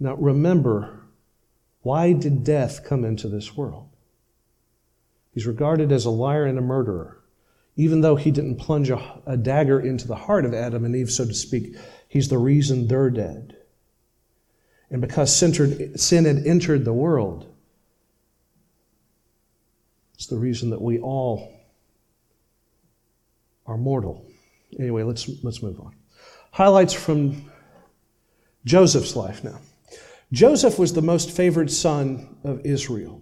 [0.00, 1.01] Now remember,
[1.82, 3.88] why did death come into this world?
[5.32, 7.18] He's regarded as a liar and a murderer.
[7.76, 11.10] Even though he didn't plunge a, a, dagger into the heart of Adam and Eve,
[11.10, 11.74] so to speak,
[12.06, 13.56] he's the reason they're dead.
[14.90, 17.46] And because sin had entered the world,
[20.14, 21.50] it's the reason that we all
[23.66, 24.26] are mortal.
[24.78, 25.94] Anyway, let's, let's move on.
[26.50, 27.50] Highlights from
[28.66, 29.58] Joseph's life now.
[30.32, 33.20] Joseph was the most favored son of Israel.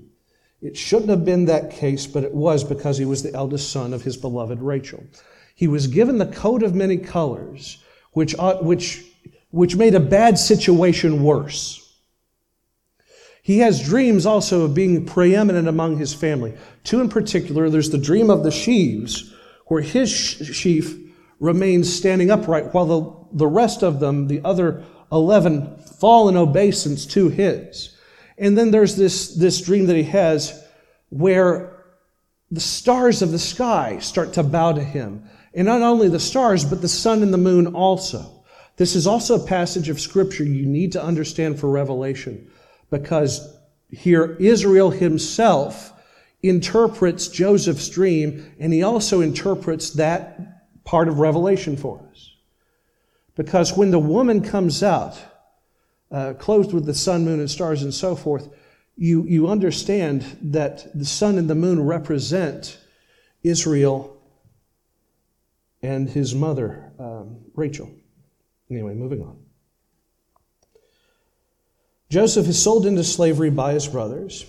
[0.62, 3.92] It shouldn't have been that case, but it was because he was the eldest son
[3.92, 5.04] of his beloved Rachel.
[5.54, 7.82] He was given the coat of many colors,
[8.12, 9.04] which, which,
[9.50, 11.76] which made a bad situation worse.
[13.42, 16.54] He has dreams also of being preeminent among his family.
[16.84, 19.34] Two in particular, there's the dream of the sheaves,
[19.66, 20.96] where his sheaf
[21.40, 27.06] remains standing upright while the, the rest of them, the other 11 fall in obeisance
[27.06, 27.96] to his.
[28.38, 30.64] And then there's this, this dream that he has
[31.10, 31.84] where
[32.50, 35.24] the stars of the sky start to bow to him.
[35.52, 38.44] And not only the stars, but the sun and the moon also.
[38.76, 42.50] This is also a passage of scripture you need to understand for Revelation
[42.90, 43.56] because
[43.90, 45.92] here Israel himself
[46.42, 52.29] interprets Joseph's dream and he also interprets that part of Revelation for us.
[53.40, 55.18] Because when the woman comes out,
[56.10, 58.50] uh, clothed with the sun, moon, and stars, and so forth,
[58.98, 62.76] you, you understand that the sun and the moon represent
[63.42, 64.20] Israel
[65.80, 67.90] and his mother, um, Rachel.
[68.70, 69.38] Anyway, moving on.
[72.10, 74.44] Joseph is sold into slavery by his brothers.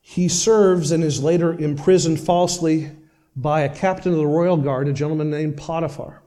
[0.00, 2.92] He serves and is later imprisoned falsely
[3.34, 6.22] by a captain of the royal guard, a gentleman named Potiphar.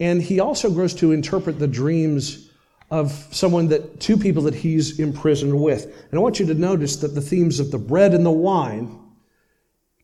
[0.00, 2.50] And he also grows to interpret the dreams
[2.90, 5.84] of someone that, two people that he's imprisoned with.
[5.84, 8.98] And I want you to notice that the themes of the bread and the wine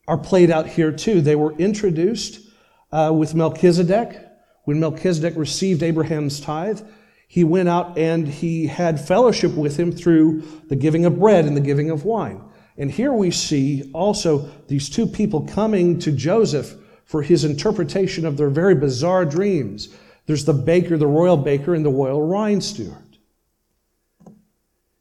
[0.07, 1.19] are played out here too.
[1.19, 2.47] They were introduced
[2.91, 4.23] uh, with Melchizedek.
[4.63, 6.81] When Melchizedek received Abraham's tithe,
[7.27, 11.57] he went out and he had fellowship with him through the giving of bread and
[11.57, 12.41] the giving of wine.
[12.77, 16.75] And here we see also these two people coming to Joseph
[17.07, 19.89] for his interpretation of their very bizarre dreams.
[20.27, 23.17] There's the baker, the royal baker, and the royal wine steward.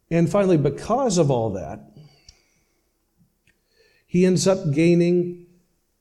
[0.08, 1.80] And finally, because of all that,
[4.06, 5.46] he ends up gaining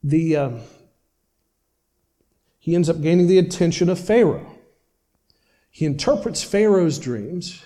[0.03, 0.51] the uh,
[2.59, 4.51] he ends up gaining the attention of Pharaoh.
[5.71, 7.63] He interprets Pharaoh's dreams,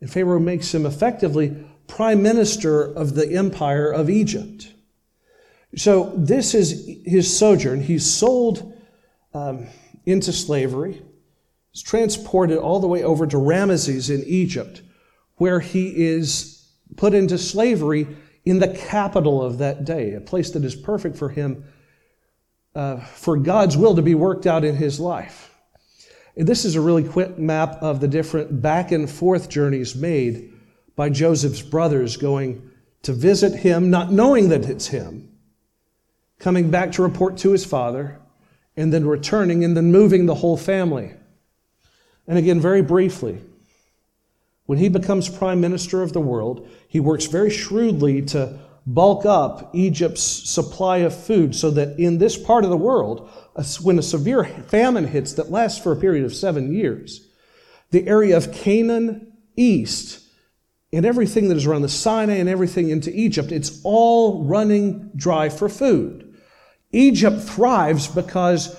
[0.00, 4.72] and Pharaoh makes him effectively prime minister of the empire of Egypt.
[5.76, 7.82] So this is his sojourn.
[7.82, 8.74] He's sold
[9.32, 9.66] um,
[10.04, 11.02] into slavery.
[11.72, 14.82] He's transported all the way over to Ramesses in Egypt,
[15.36, 18.06] where he is put into slavery
[18.44, 21.64] in the capital of that day, a place that is perfect for him,
[22.74, 25.54] uh, for God's will to be worked out in his life.
[26.36, 30.52] And this is a really quick map of the different back and forth journeys made
[30.96, 32.70] by Joseph's brothers going
[33.02, 35.31] to visit him, not knowing that it's him,
[36.42, 38.18] coming back to report to his father,
[38.76, 41.12] and then returning and then moving the whole family.
[42.26, 43.38] And again, very briefly,
[44.66, 49.70] when he becomes prime minister of the world, he works very shrewdly to bulk up
[49.72, 53.30] Egypt's supply of food so that in this part of the world,
[53.80, 57.28] when a severe famine hits that lasts for a period of seven years,
[57.90, 60.20] the area of Canaan east
[60.92, 65.48] and everything that is around the Sinai and everything into Egypt, it's all running dry
[65.48, 66.31] for food.
[66.92, 68.76] Egypt thrives because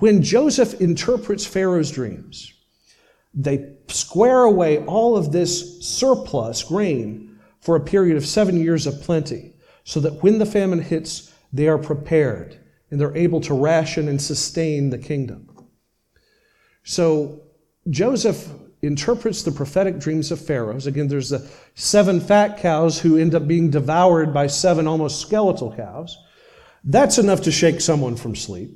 [0.00, 2.52] when Joseph interprets Pharaoh's dreams,
[3.32, 9.00] they square away all of this surplus grain for a period of seven years of
[9.00, 9.54] plenty,
[9.84, 12.58] so that when the famine hits, they are prepared
[12.90, 15.48] and they're able to ration and sustain the kingdom.
[16.82, 17.42] So
[17.90, 18.48] Joseph
[18.82, 20.86] interprets the prophetic dreams of Pharaoh's.
[20.86, 25.74] Again, there's the seven fat cows who end up being devoured by seven almost skeletal
[25.74, 26.16] cows.
[26.84, 28.70] That's enough to shake someone from sleep.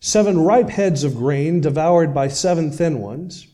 [0.00, 3.46] Seven ripe heads of grain devoured by seven thin ones,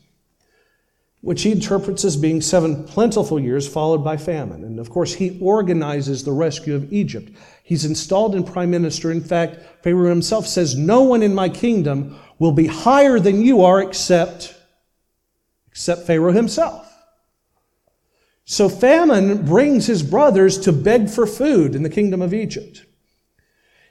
[1.21, 4.63] which he interprets as being seven plentiful years followed by famine.
[4.63, 7.31] And of course, he organizes the rescue of Egypt.
[7.63, 9.11] He's installed in prime minister.
[9.11, 13.63] In fact, Pharaoh himself says, No one in my kingdom will be higher than you
[13.63, 14.53] are except,
[15.67, 16.89] except Pharaoh himself.
[18.45, 22.85] So famine brings his brothers to beg for food in the kingdom of Egypt.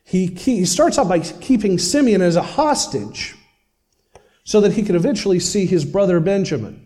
[0.05, 3.35] He, he starts out by keeping Simeon as a hostage
[4.45, 6.85] so that he could eventually see his brother Benjamin,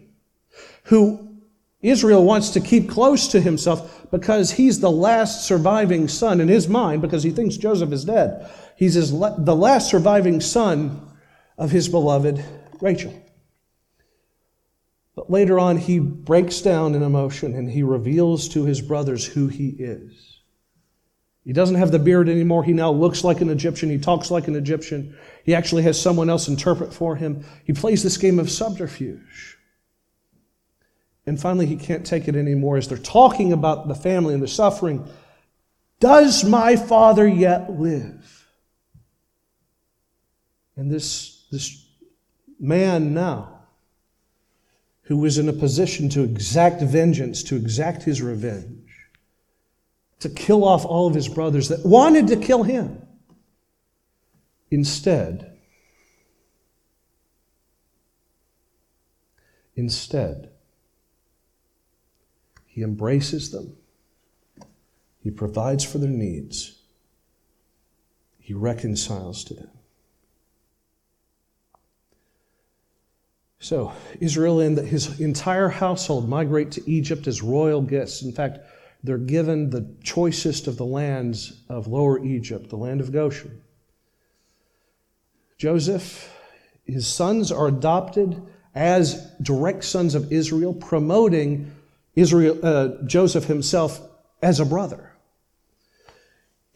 [0.84, 1.26] who
[1.80, 6.68] Israel wants to keep close to himself because he's the last surviving son in his
[6.68, 8.50] mind because he thinks Joseph is dead.
[8.76, 11.00] He's his, the last surviving son
[11.58, 12.44] of his beloved
[12.80, 13.14] Rachel.
[15.14, 19.48] But later on, he breaks down in emotion and he reveals to his brothers who
[19.48, 20.35] he is.
[21.46, 22.64] He doesn't have the beard anymore.
[22.64, 23.88] He now looks like an Egyptian.
[23.88, 25.16] He talks like an Egyptian.
[25.44, 27.44] He actually has someone else interpret for him.
[27.64, 29.56] He plays this game of subterfuge.
[31.24, 34.48] And finally, he can't take it anymore as they're talking about the family and the
[34.48, 35.08] suffering.
[36.00, 38.48] Does my father yet live?
[40.74, 41.86] And this, this
[42.58, 43.60] man now
[45.02, 48.85] who was in a position to exact vengeance, to exact his revenge,
[50.20, 53.02] to kill off all of his brothers that wanted to kill him.
[54.70, 55.58] Instead,
[59.74, 60.50] instead,
[62.66, 63.76] he embraces them.
[65.20, 66.82] He provides for their needs.
[68.38, 69.70] He reconciles to them.
[73.58, 78.22] So, Israel and his entire household migrate to Egypt as royal guests.
[78.22, 78.58] In fact,
[79.06, 83.62] they're given the choicest of the lands of Lower Egypt, the land of Goshen.
[85.58, 86.32] Joseph,
[86.84, 88.42] his sons are adopted
[88.74, 91.72] as direct sons of Israel, promoting
[92.14, 94.00] Israel, uh, Joseph himself
[94.42, 95.12] as a brother.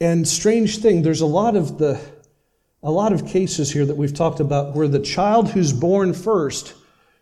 [0.01, 2.01] And strange thing, there's a lot of the
[2.83, 6.73] a lot of cases here that we've talked about where the child who's born first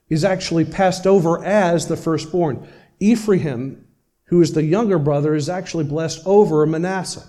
[0.08, 2.68] is actually passed over as the firstborn.
[3.00, 3.84] Ephraim,
[4.28, 7.26] who is the younger brother, is actually blessed over Manasseh.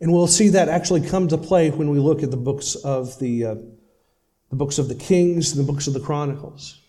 [0.00, 3.18] And we'll see that actually come to play when we look at the books of
[3.20, 3.54] the, uh,
[4.50, 6.80] the books of the Kings and the books of the Chronicles.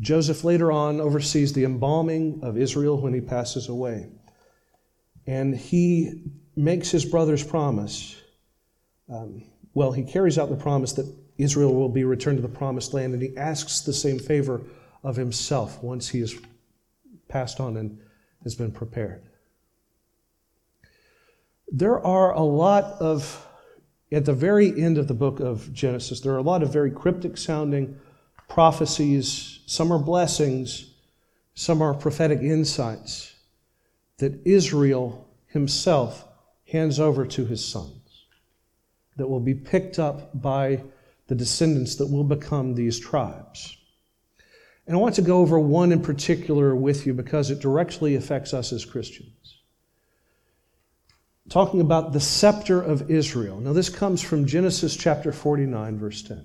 [0.00, 4.08] Joseph later on oversees the embalming of Israel when he passes away.
[5.26, 6.24] And he
[6.56, 8.16] makes his brother's promise.
[9.08, 9.44] Um,
[9.74, 11.06] well, he carries out the promise that
[11.42, 14.62] Israel will be returned to the promised land, and he asks the same favor
[15.02, 16.34] of himself once he has
[17.28, 17.98] passed on and
[18.42, 19.22] has been prepared.
[21.72, 23.46] There are a lot of,
[24.10, 26.90] at the very end of the book of Genesis, there are a lot of very
[26.90, 27.98] cryptic sounding
[28.48, 29.60] prophecies.
[29.66, 30.94] Some are blessings,
[31.54, 33.34] some are prophetic insights
[34.18, 36.26] that Israel himself
[36.66, 38.26] hands over to his sons,
[39.16, 40.82] that will be picked up by
[41.30, 43.76] the descendants that will become these tribes.
[44.84, 48.52] And I want to go over one in particular with you because it directly affects
[48.52, 49.60] us as Christians.
[51.48, 53.60] Talking about the scepter of Israel.
[53.60, 56.44] Now, this comes from Genesis chapter 49, verse 10.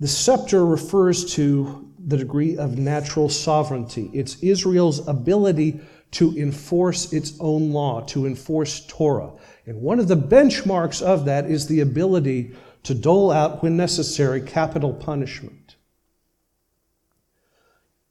[0.00, 4.10] The scepter refers to the degree of natural sovereignty.
[4.12, 5.80] It's Israel's ability
[6.10, 9.32] to enforce its own law, to enforce Torah.
[9.64, 12.54] And one of the benchmarks of that is the ability
[12.84, 15.76] to dole out, when necessary, capital punishment.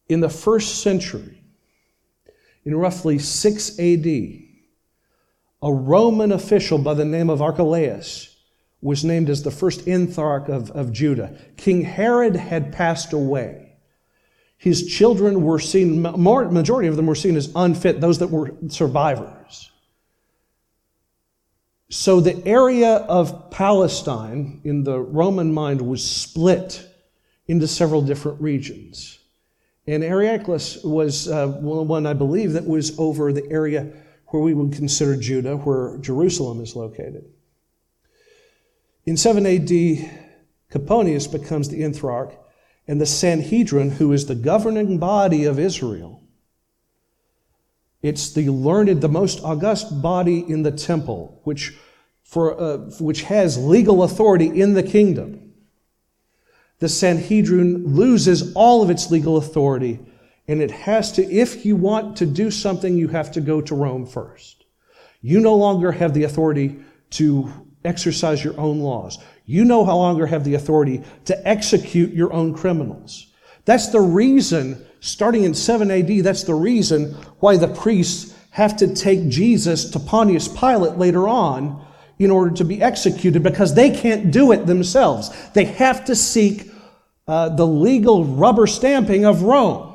[0.09, 1.41] In the first century,
[2.65, 8.35] in roughly 6 AD, a Roman official by the name of Archelaus
[8.81, 11.37] was named as the first ethnarch of, of Judah.
[11.55, 13.77] King Herod had passed away.
[14.57, 19.71] His children were seen, majority of them were seen as unfit, those that were survivors.
[21.93, 26.83] So the area of Palestine in the Roman mind was split
[27.45, 29.19] into several different regions.
[29.85, 33.93] And Archelaus was uh, one, I believe, that was over the area
[34.29, 37.25] where we would consider Judah, where Jerusalem is located.
[39.05, 39.69] In 7 AD,
[40.71, 42.35] Coponius becomes the ethnarch,
[42.87, 46.22] and the Sanhedrin, who is the governing body of Israel,
[48.03, 51.75] it's the learned, the most august body in the temple, which,
[52.23, 55.53] for, uh, which has legal authority in the kingdom.
[56.79, 59.99] The Sanhedrin loses all of its legal authority,
[60.49, 63.73] and it has to, if you want to do something, you have to go to
[63.73, 64.65] Rome first.
[65.21, 66.75] You no longer have the authority
[67.11, 67.49] to
[67.85, 69.17] exercise your own laws.
[69.45, 73.27] You no longer have the authority to execute your own criminals.
[73.63, 78.95] That's the reason, starting in 7 AD, that's the reason why the priests have to
[78.95, 81.85] take Jesus to Pontius Pilate later on
[82.19, 85.29] in order to be executed because they can't do it themselves.
[85.51, 86.71] They have to seek
[87.27, 89.93] uh, the legal rubber stamping of Rome.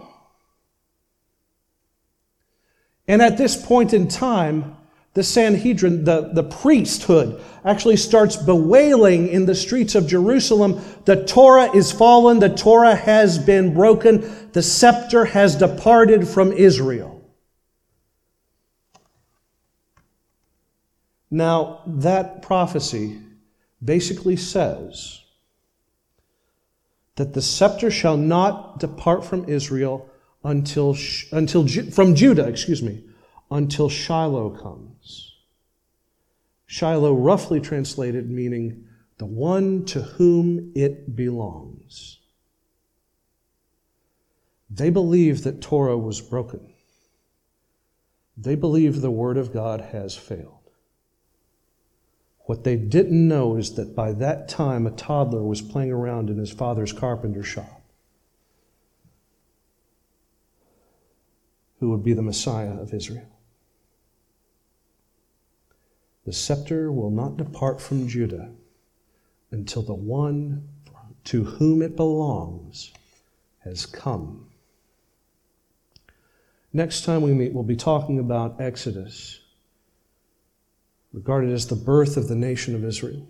[3.07, 4.77] And at this point in time,
[5.19, 11.75] the Sanhedrin, the, the priesthood, actually starts bewailing in the streets of Jerusalem the Torah
[11.75, 17.21] is fallen, the Torah has been broken, the scepter has departed from Israel.
[21.33, 23.21] Now, that prophecy
[23.85, 25.21] basically says
[27.17, 30.09] that the scepter shall not depart from Israel
[30.45, 30.97] until,
[31.33, 33.03] until from Judah, excuse me,
[33.51, 34.88] until Shiloh comes.
[36.71, 38.85] Shiloh, roughly translated, meaning
[39.17, 42.19] the one to whom it belongs.
[44.69, 46.61] They believe that Torah was broken.
[48.37, 50.71] They believe the Word of God has failed.
[52.41, 56.37] What they didn't know is that by that time, a toddler was playing around in
[56.37, 57.81] his father's carpenter shop
[61.81, 63.38] who would be the Messiah of Israel.
[66.29, 68.51] The scepter will not depart from Judah
[69.51, 70.69] until the one
[71.25, 72.93] to whom it belongs
[73.61, 74.51] has come.
[76.71, 79.41] Next time we meet, we'll be talking about Exodus
[81.15, 83.27] regarded as the birth of the nation of Israel.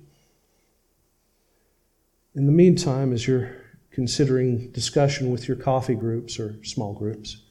[2.35, 3.55] In the meantime, as you're
[3.93, 7.45] considering discussion with your coffee groups or small groups,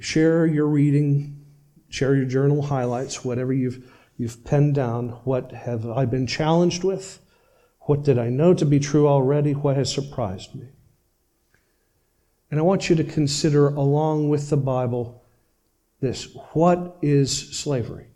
[0.00, 1.46] share your reading,
[1.88, 3.90] share your journal highlights, whatever you've,
[4.22, 5.08] you've penned down.
[5.24, 7.18] What have I been challenged with?
[7.80, 9.52] What did I know to be true already?
[9.52, 10.68] What has surprised me?
[12.48, 15.24] And I want you to consider, along with the Bible,
[15.98, 18.06] this what is slavery?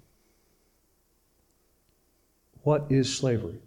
[2.62, 3.58] What is slavery?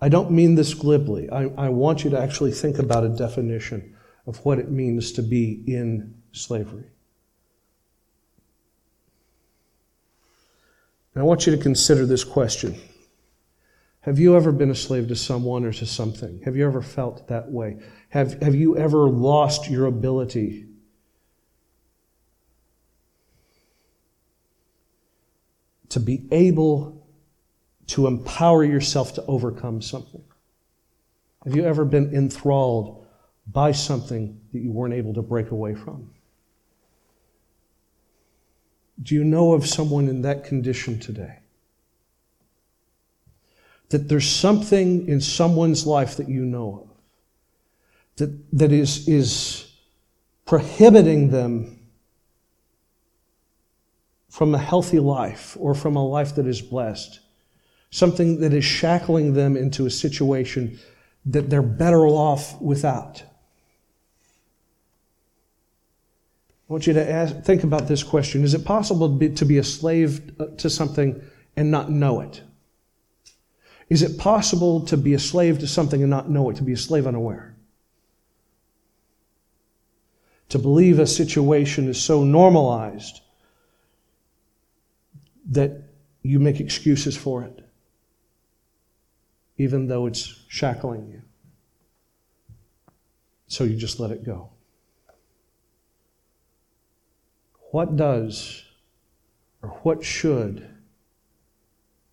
[0.00, 1.28] I don't mean this glibly.
[1.30, 5.22] I, I want you to actually think about a definition of what it means to
[5.22, 6.90] be in slavery.
[11.18, 12.80] And I want you to consider this question
[14.02, 16.40] Have you ever been a slave to someone or to something?
[16.44, 17.78] Have you ever felt that way?
[18.10, 20.66] Have, have you ever lost your ability
[25.88, 27.04] to be able
[27.88, 30.22] to empower yourself to overcome something?
[31.42, 33.08] Have you ever been enthralled
[33.48, 36.12] by something that you weren't able to break away from?
[39.02, 41.38] Do you know of someone in that condition today?
[43.90, 46.96] That there's something in someone's life that you know of
[48.16, 49.72] that, that is, is
[50.44, 51.80] prohibiting them
[54.28, 57.20] from a healthy life or from a life that is blessed
[57.90, 60.78] something that is shackling them into a situation
[61.24, 63.22] that they're better off without.
[66.68, 69.44] I want you to ask, think about this question Is it possible to be, to
[69.44, 71.22] be a slave uh, to something
[71.56, 72.42] and not know it?
[73.88, 76.72] Is it possible to be a slave to something and not know it, to be
[76.72, 77.56] a slave unaware?
[80.50, 83.20] To believe a situation is so normalized
[85.50, 85.84] that
[86.22, 87.64] you make excuses for it
[89.58, 91.22] even though it's shackling you.
[93.48, 94.50] So you just let it go.
[97.70, 98.64] What does
[99.62, 100.68] or what should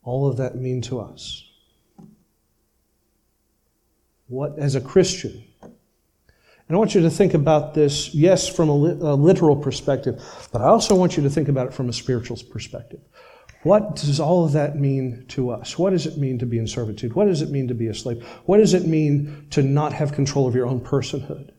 [0.04, 1.44] all of that mean to us?
[4.28, 5.44] What, as a Christian,
[6.68, 10.22] and I want you to think about this, yes, from a, li- a, literal perspective,
[10.52, 13.02] but I also want you to think about it from a spiritual perspective.
[13.62, 15.78] What does all of that mean to us?
[15.78, 17.14] What does it mean to be in servitude?
[17.14, 18.24] What does it mean to be a slave?
[18.46, 21.52] What does it mean to not have control of your own personhood?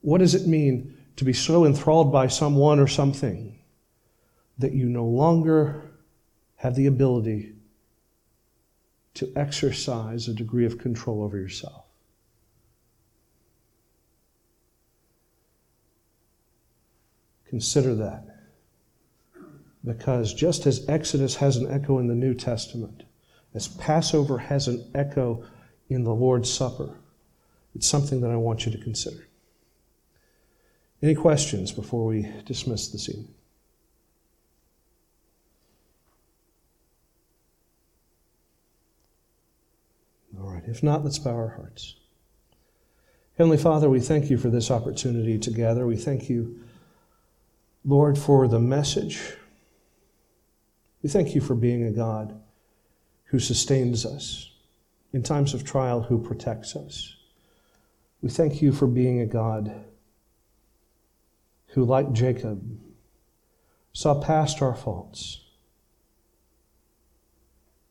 [0.00, 3.58] What does it mean to be so enthralled by someone or something
[4.58, 5.90] that you no longer
[6.56, 7.52] have the ability
[9.14, 11.84] to exercise a degree of control over yourself?
[17.46, 18.24] Consider that.
[19.84, 23.04] Because just as Exodus has an echo in the New Testament,
[23.54, 25.44] as Passover has an echo
[25.88, 26.96] in the Lord's Supper,
[27.74, 29.28] it's something that I want you to consider.
[31.04, 33.34] Any questions before we dismiss this evening?
[40.40, 41.96] All right, if not, let's bow our hearts.
[43.36, 45.86] Heavenly Father, we thank you for this opportunity to gather.
[45.86, 46.58] We thank you,
[47.84, 49.20] Lord, for the message
[51.02, 52.40] we thank you for being a God
[53.24, 54.52] who sustains us
[55.12, 57.14] in times of trial, who protects us.
[58.22, 59.84] We thank you for being a God
[61.74, 62.78] who, like Jacob,
[63.92, 65.40] saw past our faults.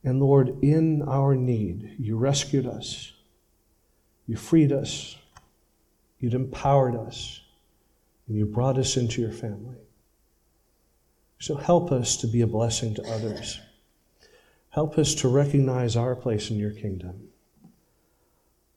[0.06, 3.12] And Lord, in our need, you rescued us,
[4.26, 5.18] you freed us,
[6.18, 7.42] you'd empowered us,
[8.28, 9.76] and you brought us into your family.
[11.40, 13.60] So help us to be a blessing to others.
[14.70, 17.28] Help us to recognize our place in your kingdom.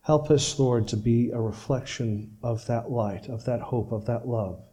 [0.01, 4.27] Help us, Lord, to be a reflection of that light, of that hope, of that
[4.27, 4.66] love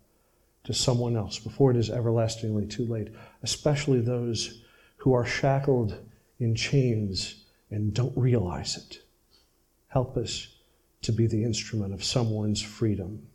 [0.64, 3.10] to someone else before it is everlastingly too late,
[3.42, 4.62] especially those
[4.98, 5.98] who are shackled
[6.40, 9.00] in chains and don't realize it.
[9.88, 10.48] Help us
[11.02, 13.28] to be the instrument of someone's freedom,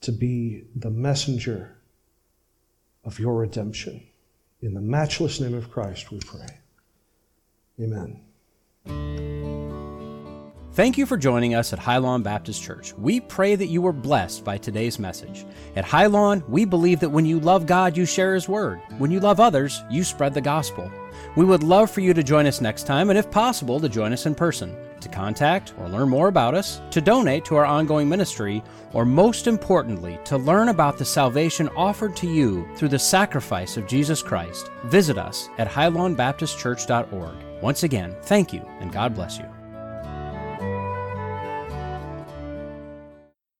[0.00, 1.76] to be the messenger
[3.04, 4.02] of your redemption.
[4.60, 6.46] In the matchless name of Christ, we pray.
[7.80, 8.20] Amen.
[10.76, 12.92] Thank you for joining us at Highlawn Baptist Church.
[12.98, 15.46] We pray that you were blessed by today's message.
[15.74, 18.82] At Highlawn, we believe that when you love God, you share His Word.
[18.98, 20.92] When you love others, you spread the gospel.
[21.34, 24.12] We would love for you to join us next time, and if possible, to join
[24.12, 24.76] us in person.
[25.00, 28.62] To contact or learn more about us, to donate to our ongoing ministry,
[28.92, 33.86] or most importantly, to learn about the salvation offered to you through the sacrifice of
[33.86, 37.62] Jesus Christ, visit us at highlawnbaptistchurch.org.
[37.62, 39.55] Once again, thank you, and God bless you.